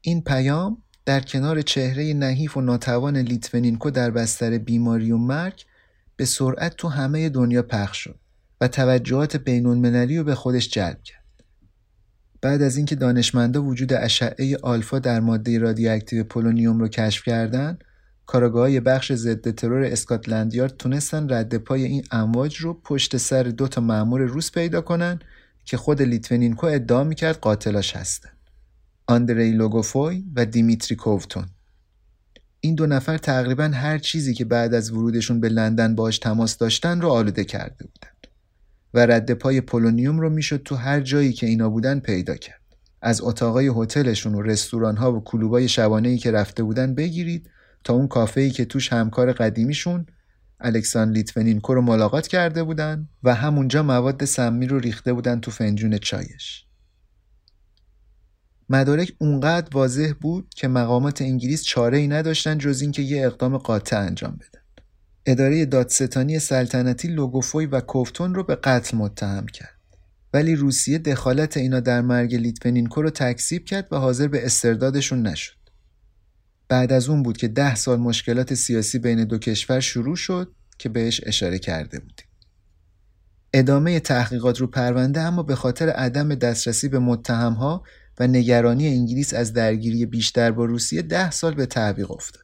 [0.00, 5.64] این پیام در کنار چهره نحیف و ناتوان لیتوینینکو در بستر بیماری و مرگ
[6.16, 8.18] به سرعت تو همه دنیا پخش شد
[8.60, 11.23] و توجهات بین المللی رو به خودش جلب کرد.
[12.44, 17.84] بعد از اینکه دانشمندا وجود اشعه آلفا در ماده رادیواکتیو پولونیوم رو کشف کردند،
[18.26, 23.68] کارآگاهای بخش ضد ترور اسکاتلند یارد تونستن رد پای این امواج رو پشت سر دو
[23.68, 25.18] تا مأمور روس پیدا کنن
[25.64, 28.30] که خود لیتوینینکو ادعا می‌کرد قاتلاش هستن.
[29.06, 31.46] آندری لوگوفوی و دیمیتری کوفتون.
[32.60, 37.00] این دو نفر تقریبا هر چیزی که بعد از ورودشون به لندن باش تماس داشتن
[37.00, 38.13] رو آلوده کرده بودن.
[38.94, 42.60] و رد پای پولونیوم رو می‌شد تو هر جایی که اینا بودن پیدا کرد.
[43.02, 47.50] از اتاقای هتلشون و رستوران ها و کلوبای شبانه ای که رفته بودن بگیرید
[47.84, 50.06] تا اون کافه ای که توش همکار قدیمیشون
[50.60, 55.98] الکساندر لیتوینینکو رو ملاقات کرده بودن و همونجا مواد سمی رو ریخته بودن تو فنجون
[55.98, 56.64] چایش.
[58.68, 64.00] مدارک اونقدر واضح بود که مقامات انگلیس چاره ای نداشتن جز اینکه یه اقدام قاطع
[64.00, 64.63] انجام بدن.
[65.26, 69.74] اداره دادستانی سلطنتی لوگوفوی و کوفتون رو به قتل متهم کرد.
[70.34, 75.56] ولی روسیه دخالت اینا در مرگ لیتونینکو رو تکذیب کرد و حاضر به استردادشون نشد.
[76.68, 80.88] بعد از اون بود که ده سال مشکلات سیاسی بین دو کشور شروع شد که
[80.88, 82.26] بهش اشاره کرده بودیم.
[83.52, 87.82] ادامه تحقیقات رو پرونده اما به خاطر عدم دسترسی به متهمها
[88.20, 92.43] و نگرانی انگلیس از درگیری بیشتر با روسیه ده سال به تعویق افتاد.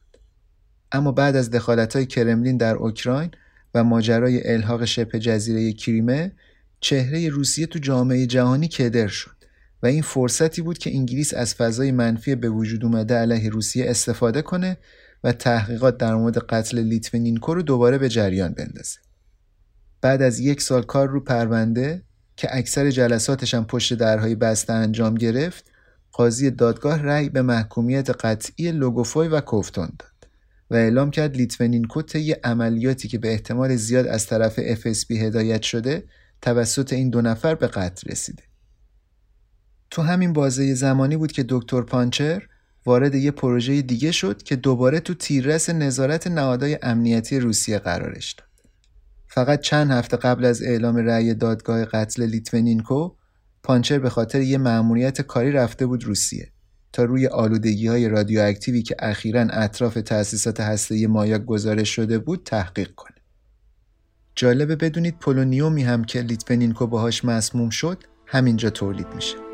[0.91, 1.49] اما بعد از
[1.93, 3.31] های کرملین در اوکراین
[3.73, 6.31] و ماجرای الحاق شبه جزیره کریمه
[6.79, 9.35] چهره روسیه تو جامعه جهانی کدر شد
[9.83, 14.41] و این فرصتی بود که انگلیس از فضای منفی به وجود اومده علیه روسیه استفاده
[14.41, 14.77] کنه
[15.23, 18.99] و تحقیقات در مورد قتل لیتونینکو رو دوباره به جریان بندازه.
[20.01, 22.03] بعد از یک سال کار رو پرونده
[22.35, 25.71] که اکثر جلساتش هم پشت درهای بسته انجام گرفت،
[26.11, 30.10] قاضی دادگاه رأی به محکومیت قطعی لوگوفوی و کوفتون داد.
[30.71, 36.03] و اعلام کرد لیتوینینکو طی عملیاتی که به احتمال زیاد از طرف FSB هدایت شده
[36.41, 38.43] توسط این دو نفر به قتل رسیده.
[39.89, 42.47] تو همین بازه زمانی بود که دکتر پانچر
[42.85, 48.47] وارد یه پروژه دیگه شد که دوباره تو تیررس نظارت نهادهای امنیتی روسیه قرارش داد.
[49.27, 53.15] فقط چند هفته قبل از اعلام رأی دادگاه قتل لیتوینینکو
[53.63, 56.51] پانچر به خاطر یه مأموریت کاری رفته بود روسیه
[56.93, 62.95] تا روی آلودگی های رادیواکتیوی که اخیرا اطراف تأسیسات هسته‌ای مایاک گزارش شده بود تحقیق
[62.95, 63.17] کنه.
[64.35, 69.50] جالبه بدونید پولونیومی هم که لیتوینینکو باهاش مسموم شد همینجا تولید میشه.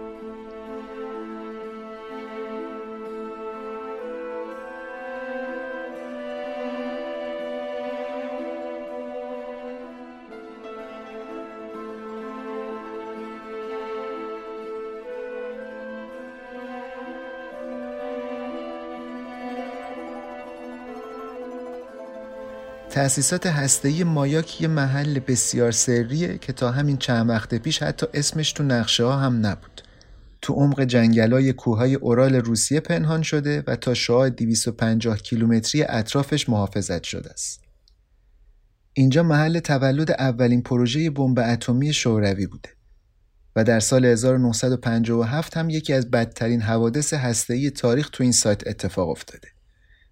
[23.08, 28.52] تأسیسات هسته‌ای مایاک یه محل بسیار سریه که تا همین چند وقت پیش حتی اسمش
[28.52, 29.82] تو نقشه ها هم نبود.
[30.42, 37.04] تو عمق جنگلای کوههای اورال روسیه پنهان شده و تا شعاع 250 کیلومتری اطرافش محافظت
[37.04, 37.62] شده است.
[38.94, 42.70] اینجا محل تولد اولین پروژه بمب اتمی شوروی بوده
[43.56, 49.10] و در سال 1957 هم یکی از بدترین حوادث هسته‌ای تاریخ تو این سایت اتفاق
[49.10, 49.48] افتاده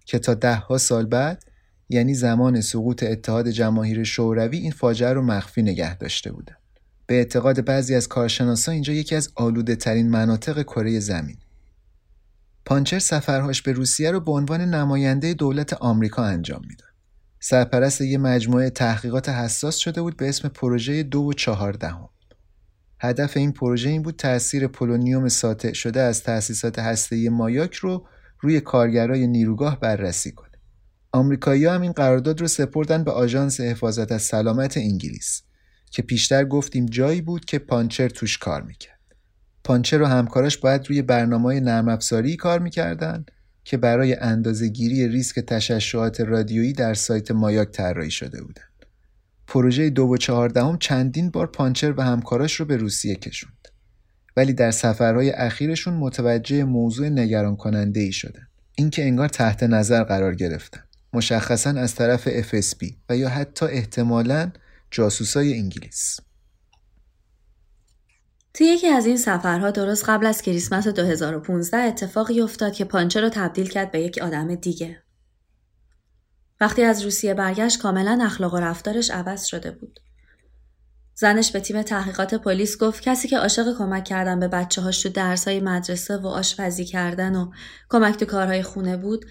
[0.04, 1.45] که تا دهها سال بعد
[1.88, 6.56] یعنی زمان سقوط اتحاد جماهیر شوروی این فاجعه رو مخفی نگه داشته بودن.
[7.06, 11.36] به اعتقاد بعضی از کارشناسان اینجا یکی از آلوده ترین مناطق کره زمینه.
[12.64, 16.88] پانچر سفرهاش به روسیه رو به عنوان نماینده دولت آمریکا انجام می‌داد.
[17.40, 22.08] سرپرست یه مجموعه تحقیقات حساس شده بود به اسم پروژه دو و چهاردهم.
[23.00, 28.06] هدف این پروژه این بود تأثیر پولونیوم ساطع شده از تأسیسات هسته‌ای مایاک رو
[28.40, 30.45] روی کارگرای نیروگاه بررسی کنه.
[31.16, 35.42] آمریکایی‌ها هم این قرارداد رو سپردن به آژانس حفاظت از سلامت انگلیس
[35.90, 39.00] که پیشتر گفتیم جایی بود که پانچر توش کار می‌کرد.
[39.64, 43.24] پانچر و همکاراش باید روی برنامه نرم افزاری کار می‌کردن
[43.64, 48.86] که برای اندازهگیری ریسک تشعشعات رادیویی در سایت مایاک طراحی شده بودند.
[49.46, 53.68] پروژه دو و چهاردهم چندین بار پانچر و همکاراش رو به روسیه کشوند.
[54.36, 58.46] ولی در سفرهای اخیرشون متوجه موضوع نگران کننده ای شدن.
[58.74, 60.85] اینکه انگار تحت نظر قرار گرفتن.
[61.16, 64.50] مشخصا از طرف FSB و یا حتی احتمالاً
[64.90, 66.20] جاسوسای انگلیس.
[68.54, 73.28] توی یکی از این سفرها درست قبل از کریسمس 2015 اتفاقی افتاد که پانچر رو
[73.28, 75.02] تبدیل کرد به یک آدم دیگه.
[76.60, 80.00] وقتی از روسیه برگشت کاملا اخلاق و رفتارش عوض شده بود.
[81.14, 85.08] زنش به تیم تحقیقات پلیس گفت کسی که عاشق کمک کردن به بچه هاش تو
[85.08, 87.50] درس های مدرسه و آشپزی کردن و
[87.88, 89.26] کمک تو کارهای خونه بود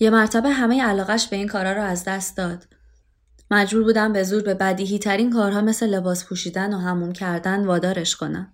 [0.00, 2.66] یه مرتبه همه علاقش به این کارها رو از دست داد.
[3.50, 8.16] مجبور بودن به زور به بدیهی ترین کارها مثل لباس پوشیدن و حموم کردن وادارش
[8.16, 8.52] کنن.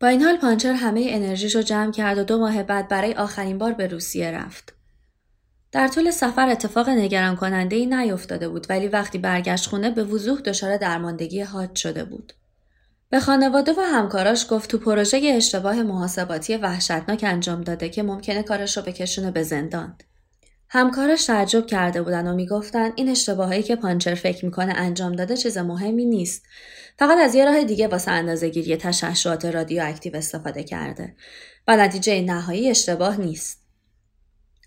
[0.00, 3.58] با این حال پانچر همه انرژیش رو جمع کرد و دو ماه بعد برای آخرین
[3.58, 4.74] بار به روسیه رفت.
[5.72, 10.40] در طول سفر اتفاق نگران کننده ای نیفتاده بود ولی وقتی برگشت خونه به وضوح
[10.40, 12.32] دچار درماندگی حاد شده بود.
[13.14, 18.76] به خانواده و همکاراش گفت تو پروژه اشتباه محاسباتی وحشتناکی انجام داده که ممکنه کارش
[18.76, 19.98] رو بکشونه به زندان.
[20.68, 25.58] همکاراش تعجب کرده بودن و می‌گفتن این اشتباهایی که پانچر فکر می‌کنه انجام داده چیز
[25.58, 26.42] مهمی نیست.
[26.98, 31.14] فقط از یه راه دیگه واسه اندازه گیری تشعشعات رادیواکتیو استفاده کرده
[31.68, 33.62] و نتیجه نهایی اشتباه نیست.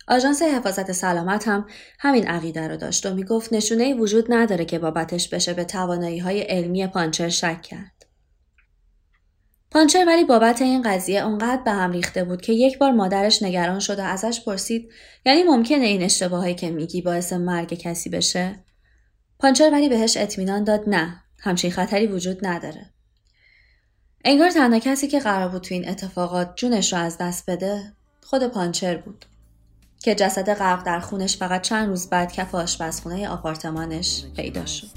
[0.07, 1.65] آژانس حفاظت سلامت هم
[1.99, 6.41] همین عقیده رو داشت و می‌گفت نشونه‌ای وجود نداره که بابتش بشه به توانایی های
[6.41, 7.96] علمی پانچر شک کرد.
[9.71, 13.79] پانچر ولی بابت این قضیه اونقدر به هم ریخته بود که یک بار مادرش نگران
[13.79, 14.89] شد و ازش پرسید
[15.25, 18.55] یعنی ممکنه این اشتباهایی که میگی باعث مرگ کسی بشه؟
[19.39, 22.85] پانچر ولی بهش اطمینان داد نه همچین خطری وجود نداره.
[24.25, 27.93] انگار تنها کسی که قرار بود تو این اتفاقات جونش رو از دست بده
[28.23, 29.25] خود پانچر بود
[29.99, 34.87] که جسد غرق در خونش فقط چند روز بعد کف آشپزخونه آپارتمانش پیدا شد.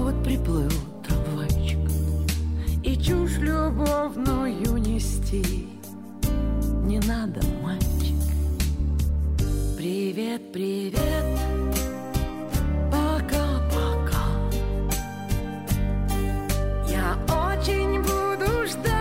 [0.00, 0.70] Вот приплыл
[1.06, 1.78] трамвайчик
[2.82, 5.68] И чушь любовную нести
[6.84, 8.16] Не надо, мальчик.
[9.76, 11.38] Привет, привет
[12.90, 14.24] Пока-пока
[16.88, 18.99] Я очень буду ждать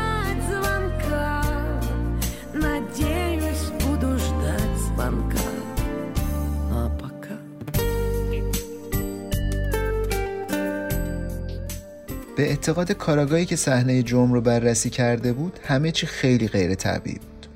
[12.40, 17.20] به اعتقاد کاراگاهی که صحنه جرم رو بررسی کرده بود همه چی خیلی غیر طبیعی
[17.20, 17.48] بود.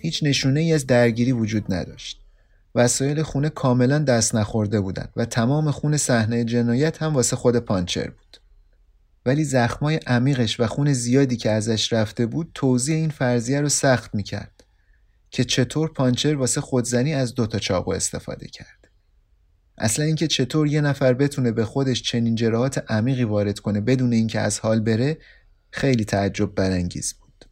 [0.00, 2.20] هیچ نشونه ای از درگیری وجود نداشت.
[2.74, 8.10] وسایل خونه کاملا دست نخورده بودند و تمام خون صحنه جنایت هم واسه خود پانچر
[8.10, 8.36] بود.
[9.26, 14.14] ولی زخمای عمیقش و خون زیادی که ازش رفته بود توضیح این فرضیه رو سخت
[14.14, 14.64] می‌کرد
[15.30, 18.81] که چطور پانچر واسه خودزنی از دوتا چاقو استفاده کرد.
[19.78, 24.40] اصلا اینکه چطور یه نفر بتونه به خودش چنین جراحات عمیقی وارد کنه بدون اینکه
[24.40, 25.18] از حال بره
[25.70, 27.44] خیلی تعجب برانگیز بود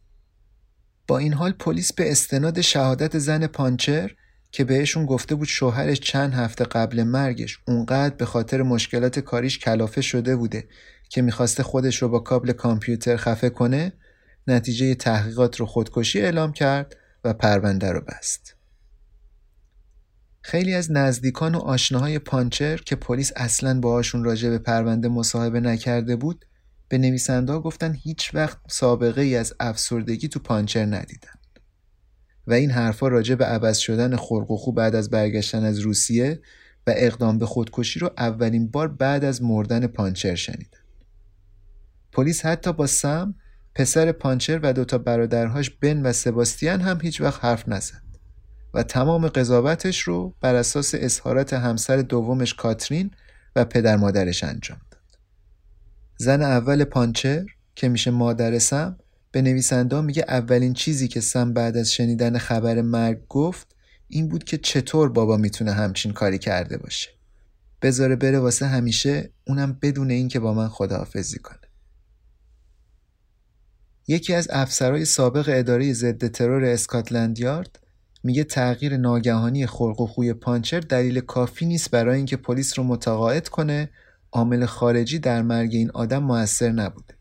[1.07, 4.11] با این حال پلیس به استناد شهادت زن پانچر
[4.51, 10.01] که بهشون گفته بود شوهرش چند هفته قبل مرگش اونقدر به خاطر مشکلات کاریش کلافه
[10.01, 10.67] شده بوده
[11.09, 13.93] که می‌خواسته خودش رو با کابل کامپیوتر خفه کنه
[14.47, 18.60] نتیجه تحقیقات رو خودکشی اعلام کرد و پرونده رو بست.
[20.41, 26.15] خیلی از نزدیکان و آشناهای پانچر که پلیس اصلا باهاشون راجع به پرونده مصاحبه نکرده
[26.15, 26.45] بود
[26.87, 31.31] به نویسنده گفتن هیچ وقت سابقه ای از افسردگی تو پانچر ندیدن.
[32.47, 36.41] و این حرفا راجع به عوض شدن خلق بعد از برگشتن از روسیه
[36.87, 40.79] و اقدام به خودکشی رو اولین بار بعد از مردن پانچر شنیدن.
[42.11, 43.35] پلیس حتی با سم
[43.75, 48.10] پسر پانچر و دوتا برادرهاش بن و سباستیان هم هیچ وقت حرف نزد.
[48.73, 53.11] و تمام قضاوتش رو بر اساس اظهارات همسر دومش کاترین
[53.55, 55.01] و پدر مادرش انجام داد.
[56.17, 57.45] زن اول پانچر
[57.75, 58.97] که میشه مادر سم
[59.31, 63.75] به نویسنده میگه اولین چیزی که سم بعد از شنیدن خبر مرگ گفت
[64.07, 67.09] این بود که چطور بابا می‌تونه همچین کاری کرده باشه.
[67.81, 71.57] بذاره بره واسه همیشه اونم بدون اینکه با من خداحافظی کنه.
[74.07, 77.79] یکی از افسرهای سابق اداره ضد ترور اسکاتلند یارد
[78.23, 83.49] میگه تغییر ناگهانی خلق و خوی پانچر دلیل کافی نیست برای اینکه پلیس رو متقاعد
[83.49, 83.89] کنه
[84.31, 87.13] عامل خارجی در مرگ این آدم موثر نبوده.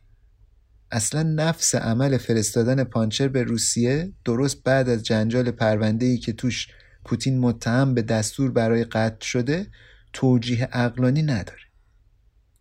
[0.90, 6.68] اصلا نفس عمل فرستادن پانچر به روسیه درست بعد از جنجال پرونده‌ای که توش
[7.04, 9.66] پوتین متهم به دستور برای قتل شده
[10.12, 11.60] توجیه عقلانی نداره.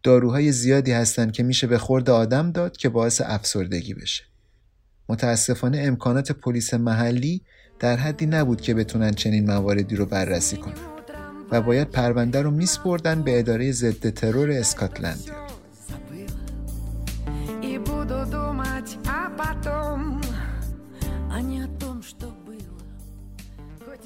[0.03, 4.23] داروهای زیادی هستند که میشه به خورد آدم داد که باعث افسردگی بشه.
[5.09, 7.41] متاسفانه امکانات پلیس محلی
[7.79, 10.73] در حدی نبود که بتونن چنین مواردی رو بررسی کنن
[11.51, 15.19] و باید پرونده رو میسپردن به اداره ضد ترور اسکاتلند.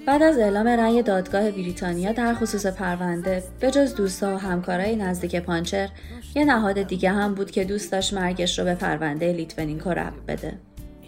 [0.07, 5.35] بعد از اعلام رأی دادگاه بریتانیا در خصوص پرونده به جز دوستا و همکارای نزدیک
[5.35, 5.89] پانچر
[6.35, 10.53] یه نهاد دیگه هم بود که دوست داشت مرگش رو به پرونده لیتویننکو ربط بده.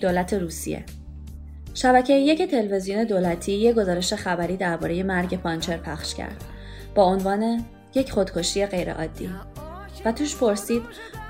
[0.02, 0.84] دولت روسیه.
[1.76, 6.44] شبکه یک تلویزیون دولتی یه گزارش خبری درباره مرگ پانچر پخش کرد
[6.96, 7.66] با عنوان
[7.96, 9.30] یک خودکشی غیرعادی
[10.06, 10.82] و توش پرسید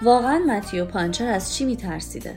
[0.01, 2.35] واقعا متیو پانچر از چی میترسیده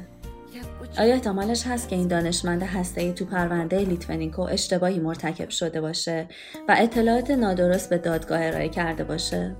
[0.98, 6.26] آیا احتمالش هست که این دانشمند هسته‌ای تو پرونده لیتویننکو اشتباهی مرتکب شده باشه
[6.68, 9.56] و اطلاعات نادرست به دادگاه ارائه کرده باشه؟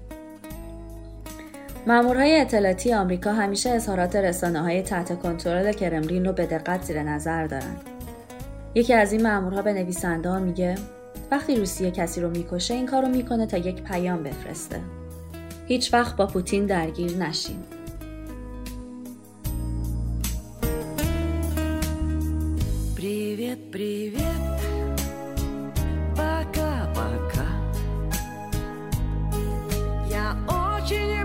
[1.86, 7.46] مامورهای اطلاعاتی آمریکا همیشه اظهارات رسانه های تحت کنترل کرملین رو به دقت زیر نظر
[7.46, 7.97] دارن.
[8.78, 10.76] یکی از این مامورها به نویسنده ها میگه
[11.32, 14.80] وقتی روسیه کسی رو میکشه این کار رو میکنه تا یک پیام بفرسته.
[15.68, 17.64] هیچ وقت با پوتین درگیر نشین.
[23.04, 24.45] Привет, привет,
[26.16, 27.49] пока-пока.
[30.10, 31.16] Я очень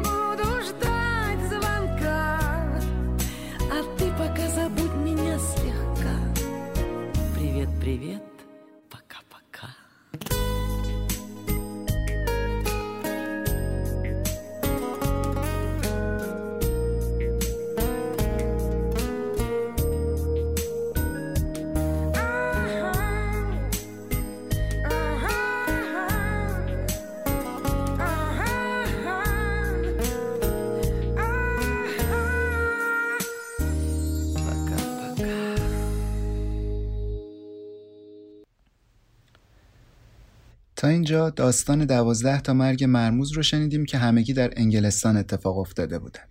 [40.83, 45.99] تا اینجا داستان دوازده تا مرگ مرموز رو شنیدیم که همگی در انگلستان اتفاق افتاده
[45.99, 46.21] بودن.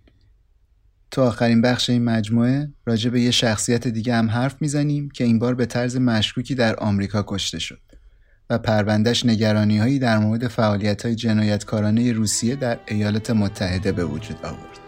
[1.11, 5.39] تو آخرین بخش این مجموعه راجع به یه شخصیت دیگه هم حرف می‌زنیم که این
[5.39, 7.81] بار به طرز مشکوکی در آمریکا کشته شد
[8.49, 14.37] و پروندهش نگرانی هایی در مورد فعالیت های جنایتکارانه روسیه در ایالات متحده به وجود
[14.45, 14.82] آورد.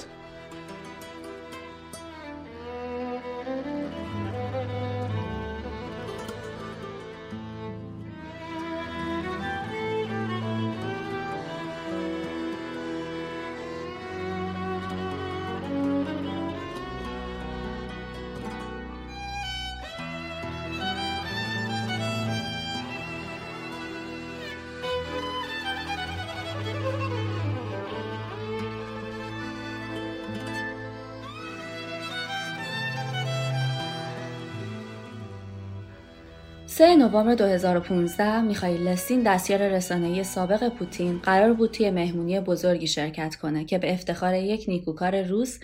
[36.78, 43.36] سه نوامبر 2015 میخائیل لسین دستیار رسانه‌ای سابق پوتین قرار بود توی مهمونی بزرگی شرکت
[43.36, 45.60] کنه که به افتخار یک نیکوکار روس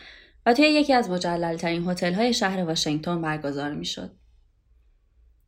[0.46, 4.12] و توی یکی از مجللترین هتل‌های شهر واشنگتن برگزار می‌شد.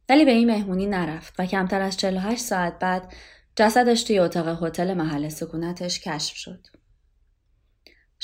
[0.09, 3.14] ولی به این مهمونی نرفت و کمتر از 48 ساعت بعد
[3.55, 6.68] جسدش توی اتاق هتل محل سکونتش کشف شد.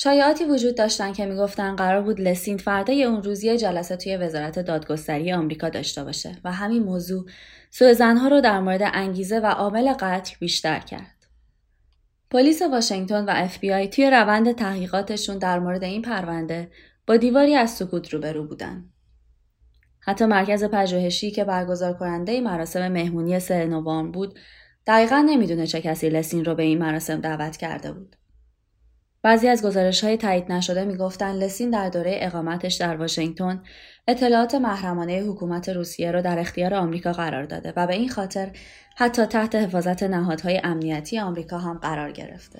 [0.01, 5.33] شایعاتی وجود داشتن که می‌گفتن قرار بود لسین فردای اون روزی جلسه توی وزارت دادگستری
[5.33, 7.25] آمریکا داشته باشه و همین موضوع
[7.71, 11.27] سوء زنها رو در مورد انگیزه و عامل قتل بیشتر کرد.
[12.31, 16.71] پلیس واشنگتن و اف بی آی توی روند تحقیقاتشون در مورد این پرونده
[17.07, 18.85] با دیواری از سکوت روبرو بودن.
[19.99, 24.39] حتی مرکز پژوهشی که برگزار کننده مراسم مهمونی سه نوامبر بود
[24.87, 28.15] دقیقا نمی‌دونه چه کسی لسین رو به این مراسم دعوت کرده بود.
[29.21, 33.63] بعضی از گزارش های تایید نشده می‌گفتند لسین در دوره اقامتش در واشنگتن
[34.07, 38.51] اطلاعات محرمانه حکومت روسیه را در اختیار آمریکا قرار داده و به این خاطر
[38.95, 42.59] حتی تحت حفاظت نهادهای امنیتی آمریکا هم قرار گرفته.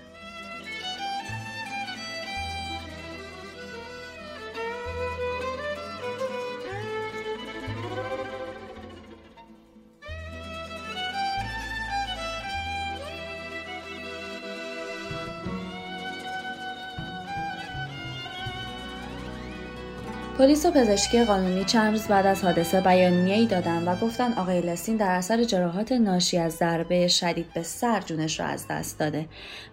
[20.40, 24.62] پلیس و پزشکی قانونی چند روز بعد از حادثه بیانیه ای دادن و گفتن آقای
[24.62, 29.26] لسین در اثر جراحات ناشی از ضربه شدید به سر جونش را از دست داده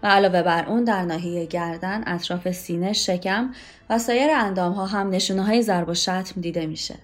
[0.02, 3.54] و علاوه بر اون در ناحیه گردن، اطراف سینه، شکم
[3.90, 6.94] و سایر اندام ها هم نشونه های ضرب و شتم دیده میشه.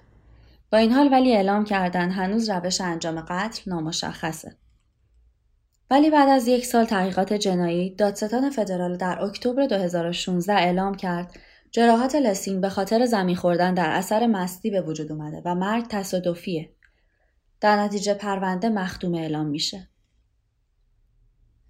[0.71, 4.55] با این حال ولی اعلام کردن هنوز روش انجام قتل نامشخصه.
[5.91, 11.39] ولی بعد از یک سال تحقیقات جنایی دادستان فدرال در اکتبر 2016 اعلام کرد
[11.75, 16.69] جراحات لسین به خاطر زمین خوردن در اثر مستی به وجود اومده و مرگ تصادفیه.
[17.61, 19.89] در نتیجه پرونده مختوم اعلام میشه.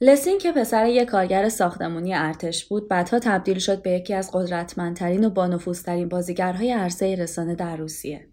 [0.01, 5.25] لسین که پسر یک کارگر ساختمونی ارتش بود بعدها تبدیل شد به یکی از قدرتمندترین
[5.25, 8.27] و بانفوذترین بازیگرهای عرصه رسانه در روسیه.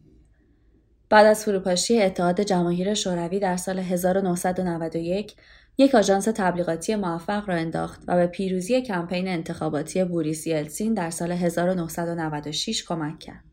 [1.11, 5.37] بعد از فروپاشی اتحاد جماهیر شوروی در سال 1991
[5.81, 11.33] یک آژانس تبلیغاتی موفق را انداخت و به پیروزی کمپین انتخاباتی بوریس یلسین در سال
[11.33, 13.45] 1996 کمک کرد.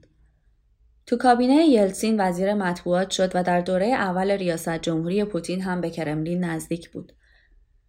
[1.05, 5.89] تو کابینه یلسین وزیر مطبوعات شد و در دوره اول ریاست جمهوری پوتین هم به
[5.89, 7.13] کرملین نزدیک بود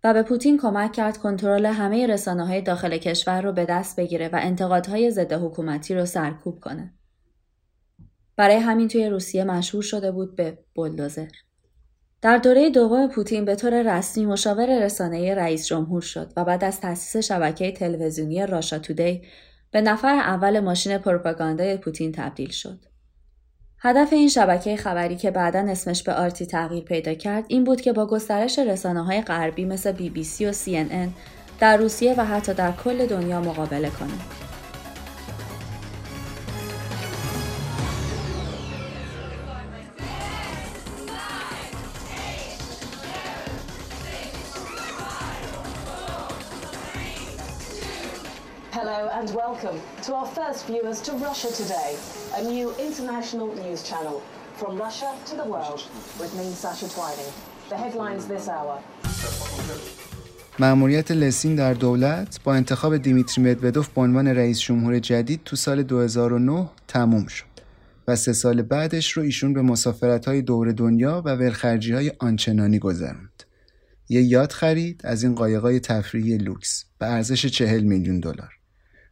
[0.05, 4.28] و به پوتین کمک کرد کنترل همه رسانه های داخل کشور رو به دست بگیره
[4.28, 6.95] و انتقادهای ضد حکومتی رو سرکوب کنه.
[8.36, 11.28] برای همین توی روسیه مشهور شده بود به بلدوزر.
[12.23, 16.81] در دوره دوم پوتین به طور رسمی مشاور رسانه رئیس جمهور شد و بعد از
[16.81, 19.23] تأسیس شبکه تلویزیونی راشا تودی
[19.71, 22.79] به نفر اول ماشین پروپاگاندای پوتین تبدیل شد.
[23.81, 27.93] هدف این شبکه خبری که بعدا اسمش به آرتی تغییر پیدا کرد این بود که
[27.93, 31.12] با گسترش رسانه های غربی مثل بی بی سی و سی ان ان
[31.61, 34.48] در روسیه و حتی در کل دنیا مقابله کنه.
[48.89, 51.91] And welcome to our first viewers to Russia Today,
[52.36, 54.22] a new international news channel.
[54.57, 55.82] From Russia to the world,
[56.20, 57.32] with me, Sasha Twining.
[57.68, 58.78] The headlines this hour.
[60.59, 65.82] مأموریت لسین در دولت با انتخاب دیمیتری مدودوف به عنوان رئیس جمهور جدید تو سال
[65.82, 67.45] 2009 تموم شد
[68.09, 72.78] و سه سال بعدش رو ایشون به مسافرت های دور دنیا و ولخرجی های آنچنانی
[72.78, 73.43] گذراند.
[74.09, 78.58] یه یاد خرید از این قایقای تفریحی لوکس به ارزش 40 میلیون دلار.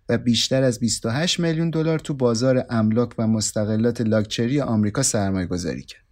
[0.09, 5.83] و بیشتر از 28 میلیون دلار تو بازار املاک و مستقلات لاکچری آمریکا سرمایه گذاری
[5.83, 6.03] کرد.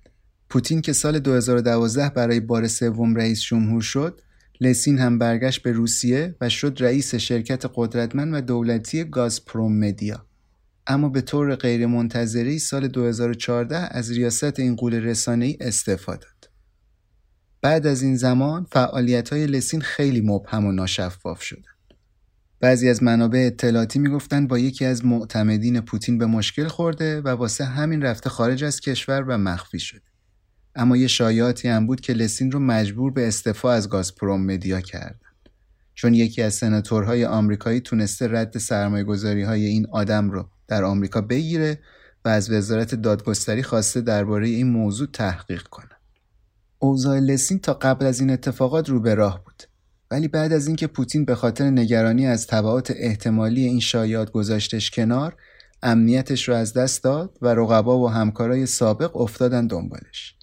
[0.51, 4.21] پوتین که سال 2012 برای بار سوم رئیس جمهور شد،
[4.61, 10.27] لسین هم برگشت به روسیه و شد رئیس شرکت قدرتمند و دولتی گازپروم مدیا.
[10.87, 16.51] اما به طور غیرمنتظره سال 2014 از ریاست این قول رسانه‌ای استعفا داد.
[17.63, 21.65] بعد از این زمان فعالیت های لسین خیلی مبهم و ناشفاف شد.
[22.65, 27.65] بعضی از منابع اطلاعاتی می‌گفتند با یکی از معتمدین پوتین به مشکل خورده و واسه
[27.65, 30.01] همین رفته خارج از کشور و مخفی شده.
[30.75, 35.31] اما یه شایعاتی هم بود که لسین رو مجبور به استعفا از گازپروم مدیا کردن.
[35.95, 41.79] چون یکی از سناتورهای آمریکایی تونسته رد سرمایه های این آدم رو در آمریکا بگیره
[42.25, 45.97] و از وزارت دادگستری خواسته درباره این موضوع تحقیق کنه.
[46.79, 49.74] اوضاع لسین تا قبل از این اتفاقات رو به راه بود.
[50.15, 55.37] ولی بعد از اینکه پوتین به خاطر نگرانی از تبعات احتمالی این شایعات گذاشتش کنار
[55.83, 60.35] امنیتش رو از دست داد و رقبا و همکارای سابق افتادن دنبالش.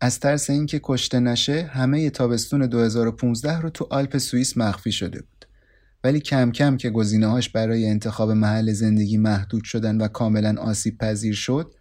[0.00, 5.46] از ترس اینکه کشته نشه همه تابستون 2015 رو تو آلپ سوئیس مخفی شده بود.
[6.04, 11.34] ولی کم کم که گزینه‌هاش برای انتخاب محل زندگی محدود شدن و کاملا آسیب پذیر
[11.34, 11.74] شد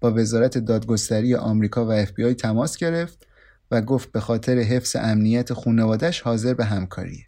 [0.00, 3.26] با وزارت دادگستری آمریکا و اف تماس گرفت
[3.70, 7.26] و گفت به خاطر حفظ امنیت خونوادش حاضر به همکاریه.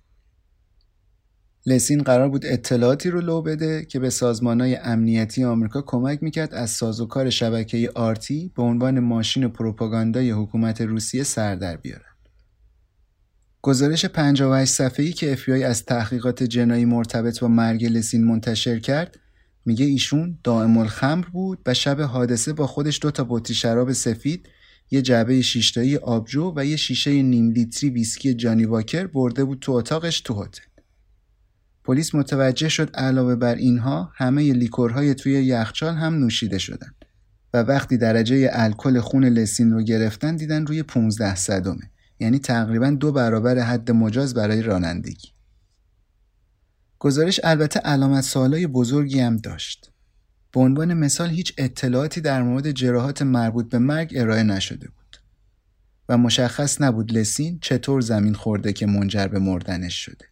[1.66, 6.70] لسین قرار بود اطلاعاتی رو لو بده که به سازمانهای امنیتی آمریکا کمک می‌کرد از
[6.70, 12.12] سازوکار شبکه آرتی به عنوان ماشین پروپاگاندای حکومت روسیه سر در بیارن.
[13.62, 19.18] گزارش 58 صفحه‌ای که افیای از تحقیقات جنایی مرتبط با مرگ لسین منتشر کرد
[19.64, 24.48] میگه ایشون دائم الخمر بود و شب حادثه با خودش دو تا بطری شراب سفید
[24.92, 29.72] یه جعبه شیشتایی آبجو و یه شیشه نیم لیتری ویسکی جانی واکر برده بود تو
[29.72, 30.62] اتاقش تو هتل.
[31.84, 36.94] پلیس متوجه شد علاوه بر اینها همه لیکورهای توی یخچال هم نوشیده شدن
[37.54, 41.90] و وقتی درجه الکل خون لسین رو گرفتن دیدن روی 15 صدمه
[42.20, 45.28] یعنی تقریبا دو برابر حد مجاز برای رانندگی.
[46.98, 49.91] گزارش البته علامت سوالای بزرگی هم داشت.
[50.52, 55.16] به عنوان مثال هیچ اطلاعاتی در مورد جراحات مربوط به مرگ ارائه نشده بود
[56.08, 60.24] و مشخص نبود لسین چطور زمین خورده که منجر به مردنش شده.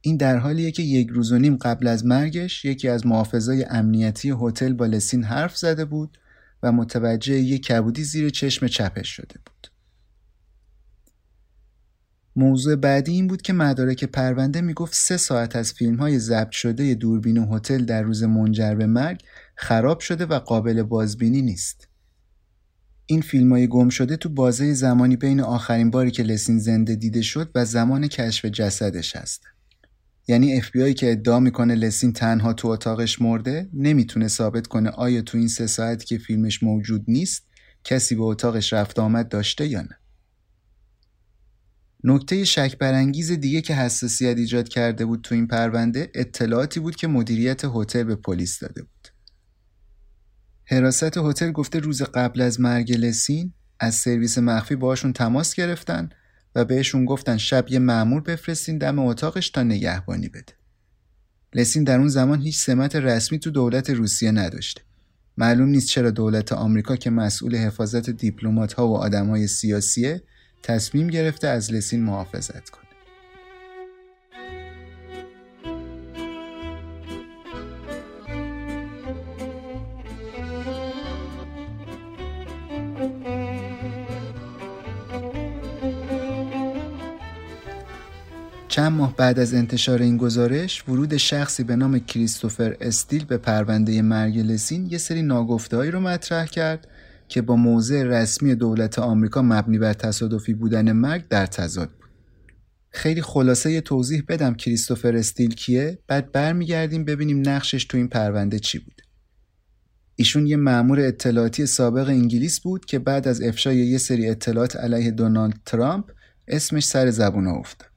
[0.00, 4.34] این در حالیه که یک روز و نیم قبل از مرگش یکی از محافظای امنیتی
[4.40, 6.18] هتل با لسین حرف زده بود
[6.62, 9.77] و متوجه یک کبودی زیر چشم چپش شده بود.
[12.38, 16.94] موضوع بعدی این بود که مدارک پرونده می‌گفت سه ساعت از فیلم های ضبط شده
[16.94, 19.22] دوربین و هتل در روز منجر به مرگ
[19.54, 21.88] خراب شده و قابل بازبینی نیست.
[23.06, 27.22] این فیلم های گم شده تو بازه زمانی بین آخرین باری که لسین زنده دیده
[27.22, 29.42] شد و زمان کشف جسدش هست.
[30.28, 35.22] یعنی اف بی که ادعا می‌کنه لسین تنها تو اتاقش مرده نمی‌تونه ثابت کنه آیا
[35.22, 37.42] تو این سه ساعتی که فیلمش موجود نیست
[37.84, 39.98] کسی به اتاقش رفت آمد داشته یا نه.
[42.04, 47.06] نکته شک برانگیز دیگه که حساسیت ایجاد کرده بود تو این پرونده اطلاعاتی بود که
[47.06, 49.08] مدیریت هتل به پلیس داده بود.
[50.64, 56.08] حراست هتل گفته روز قبل از مرگ لسین از سرویس مخفی باشون تماس گرفتن
[56.54, 60.52] و بهشون گفتن شب یه معمور بفرستین دم اتاقش تا نگهبانی بده.
[61.54, 64.82] لسین در اون زمان هیچ سمت رسمی تو دولت روسیه نداشته.
[65.36, 70.22] معلوم نیست چرا دولت آمریکا که مسئول حفاظت دیپلمات ها و آدم های سیاسیه
[70.62, 72.88] تصمیم گرفته از لسین محافظت کنه.
[88.68, 94.02] چند ماه بعد از انتشار این گزارش ورود شخصی به نام کریستوفر استیل به پرونده
[94.02, 96.86] مرگ لسین یه سری ناگفتهایی رو مطرح کرد
[97.28, 102.10] که با موضع رسمی دولت آمریکا مبنی بر تصادفی بودن مرگ در تضاد بود.
[102.90, 108.58] خیلی خلاصه یه توضیح بدم کریستوفر استیل کیه بعد برمیگردیم ببینیم نقشش تو این پرونده
[108.58, 109.02] چی بود.
[110.16, 115.10] ایشون یه مأمور اطلاعاتی سابق انگلیس بود که بعد از افشای یه سری اطلاعات علیه
[115.10, 116.10] دونالد ترامپ
[116.48, 117.88] اسمش سر زبون افتاد.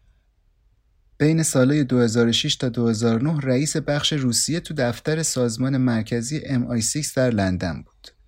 [1.18, 7.84] بین سالهای 2006 تا 2009 رئیس بخش روسیه تو دفتر سازمان مرکزی MI6 در لندن
[7.86, 8.21] بود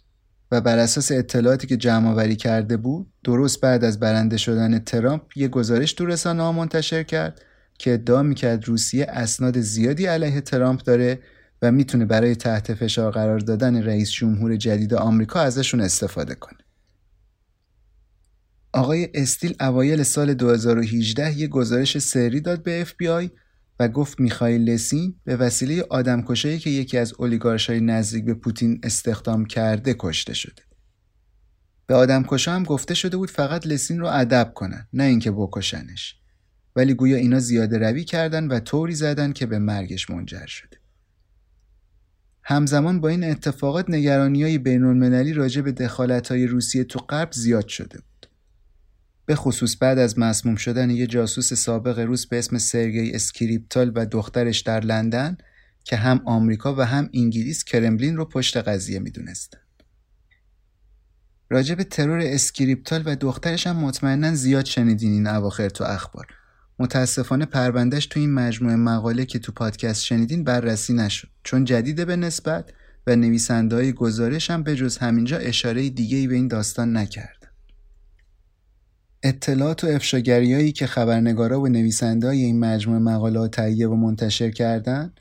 [0.54, 5.38] و بر اساس اطلاعاتی که جمع آوری کرده بود درست بعد از برنده شدن ترامپ
[5.38, 7.42] یه گزارش تو رسانه منتشر کرد
[7.78, 11.20] که ادعا می‌کرد روسیه اسناد زیادی علیه ترامپ داره
[11.62, 16.60] و می‌تونه برای تحت فشار قرار دادن رئیس جمهور جدید آمریکا ازشون استفاده کنه.
[18.74, 23.30] آقای استیل اوایل سال 2018 یه گزارش سری داد به FBI
[23.80, 29.46] و گفت میخائیل لسین به وسیله آدمکشایی که یکی از اولیگارشای نزدیک به پوتین استخدام
[29.46, 30.62] کرده کشته شده.
[31.88, 36.16] به آدمکشا هم گفته شده بود فقط لسین رو ادب کنن نه اینکه بکشنش.
[36.76, 40.78] ولی گویا اینا زیاده روی کردن و طوری زدن که به مرگش منجر شده.
[42.44, 47.32] همزمان با این اتفاقات نگرانی های بین المللی راجع به دخالت های روسیه تو غرب
[47.32, 48.13] زیاد شده بود.
[49.26, 54.06] به خصوص بعد از مسموم شدن یه جاسوس سابق روس به اسم سرگئی اسکریپال و
[54.06, 55.38] دخترش در لندن
[55.84, 59.58] که هم آمریکا و هم انگلیس کرملین رو پشت قضیه می‌دونستن.
[61.50, 66.28] راجع به ترور اسکریپال و دخترش هم مطمئنا زیاد شنیدین این اواخر تو اخبار.
[66.80, 72.16] متاسفانه پروندهش تو این مجموعه مقاله که تو پادکست شنیدین بررسی نشد چون جدیده به
[72.16, 72.74] نسبت
[73.08, 77.43] و نویسنده های گزارش هم به جز همینجا اشاره‌ای دیگه به این داستان نکرد.
[79.24, 85.20] اطلاعات و افشاگریایی که خبرنگارا و نویسنده‌های این مجموعه مقالات تهیه و منتشر کردند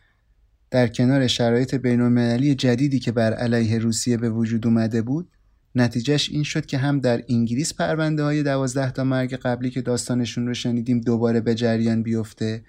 [0.71, 5.29] در کنار شرایط بین‌المللی جدیدی که بر علیه روسیه به وجود اومده بود
[5.75, 10.47] نتیجهش این شد که هم در انگلیس پرونده های دوازده تا مرگ قبلی که داستانشون
[10.47, 12.65] رو شنیدیم دوباره به جریان بیفته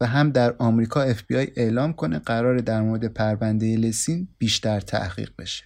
[0.00, 5.64] و هم در آمریکا FBI اعلام کنه قرار در مورد پرونده لسین بیشتر تحقیق بشه.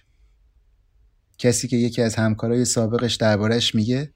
[1.37, 4.13] کسی که یکی از همکارای سابقش دربارش میگه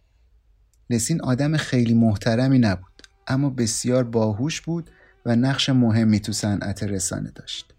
[0.89, 4.89] لسین آدم خیلی محترمی نبود اما بسیار باهوش بود
[5.25, 7.73] و نقش مهمی تو صنعت رسانه داشت.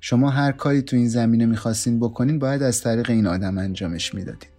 [0.00, 4.50] شما هر کاری تو این زمینه می‌خواستین بکنین باید از طریق این آدم انجامش می‌دادین.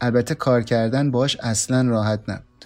[0.00, 2.64] البته کار کردن باش اصلا راحت نبود.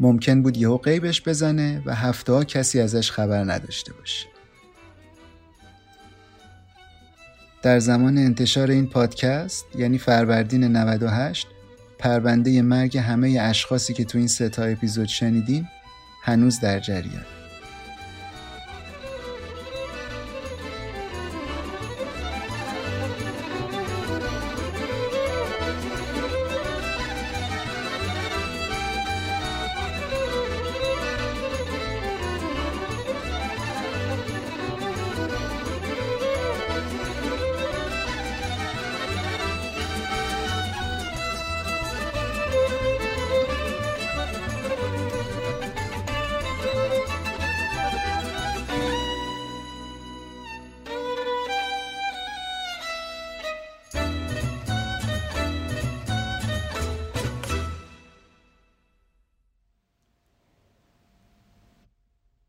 [0.00, 4.26] ممکن بود یهو قیبش بزنه و هفته ها کسی ازش خبر نداشته باشه.
[7.62, 11.46] در زمان انتشار این پادکست یعنی فروردین 98
[11.98, 15.68] پرونده مرگ همه اشخاصی که تو این سه تا اپیزود شنیدیم
[16.22, 17.37] هنوز در جریان.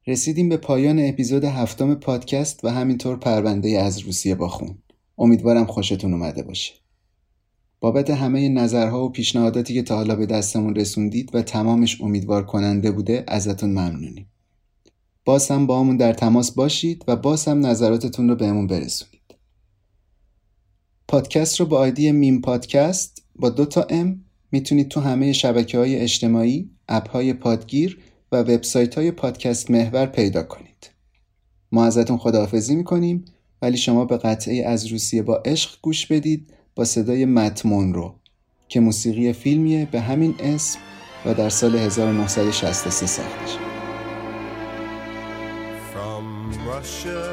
[0.09, 4.77] رسیدیم به پایان اپیزود هفتم پادکست و همینطور پرونده از روسیه با خون.
[5.17, 6.73] امیدوارم خوشتون اومده باشه.
[7.79, 12.91] بابت همه نظرها و پیشنهاداتی که تا حالا به دستمون رسوندید و تمامش امیدوار کننده
[12.91, 14.25] بوده ازتون ممنونیم.
[15.25, 19.35] باز هم با همون در تماس باشید و باز هم نظراتتون رو بهمون برسونید.
[21.07, 25.95] پادکست رو با آیدی میم پادکست با دو تا ام می‌تونید تو همه شبکه های
[25.95, 27.99] اجتماعی، اپ های پادگیر
[28.31, 30.89] و وبسایت های پادکست محور پیدا کنید.
[31.71, 33.25] ما ازتون خداحافظی می‌کنیم
[33.61, 38.15] ولی شما به قطعه از روسیه با عشق گوش بدید با صدای متمون رو
[38.67, 40.79] که موسیقی فیلمیه به همین اسم
[41.25, 43.59] و در سال 1963 ساخته شد.
[45.93, 46.25] From
[46.71, 47.25] Russia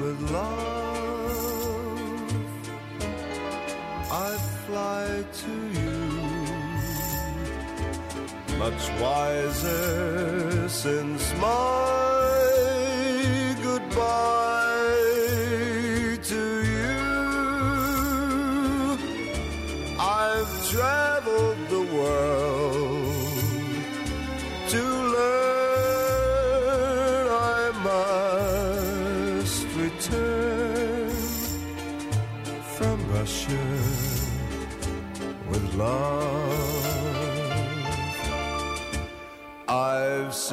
[0.00, 1.64] with love,
[4.10, 4.30] I
[4.66, 5.06] fly
[5.40, 5.83] to you,
[8.58, 12.13] much wiser since my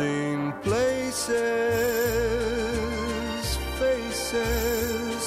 [0.02, 1.30] seen places,
[3.82, 5.24] faces,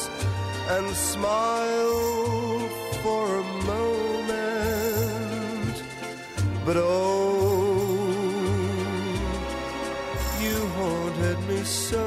[0.74, 2.72] and smiled
[3.02, 5.74] for a moment,
[6.66, 6.82] but oh,
[10.42, 12.06] you haunted me so.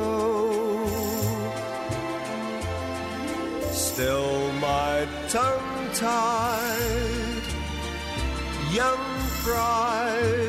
[3.85, 4.33] Still,
[4.67, 4.95] my
[5.29, 7.45] tongue tied,
[8.79, 9.05] young
[9.43, 10.46] pride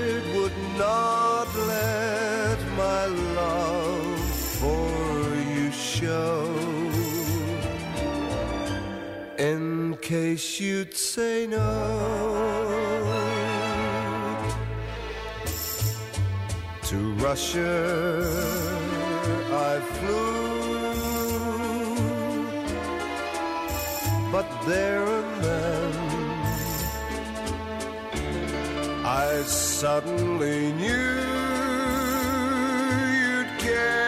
[10.09, 11.59] case you'd say no.
[16.85, 16.97] To
[17.27, 17.77] Russia
[19.53, 20.25] I flew,
[24.33, 25.93] but there and then
[29.05, 31.19] I suddenly knew
[33.21, 34.08] you'd care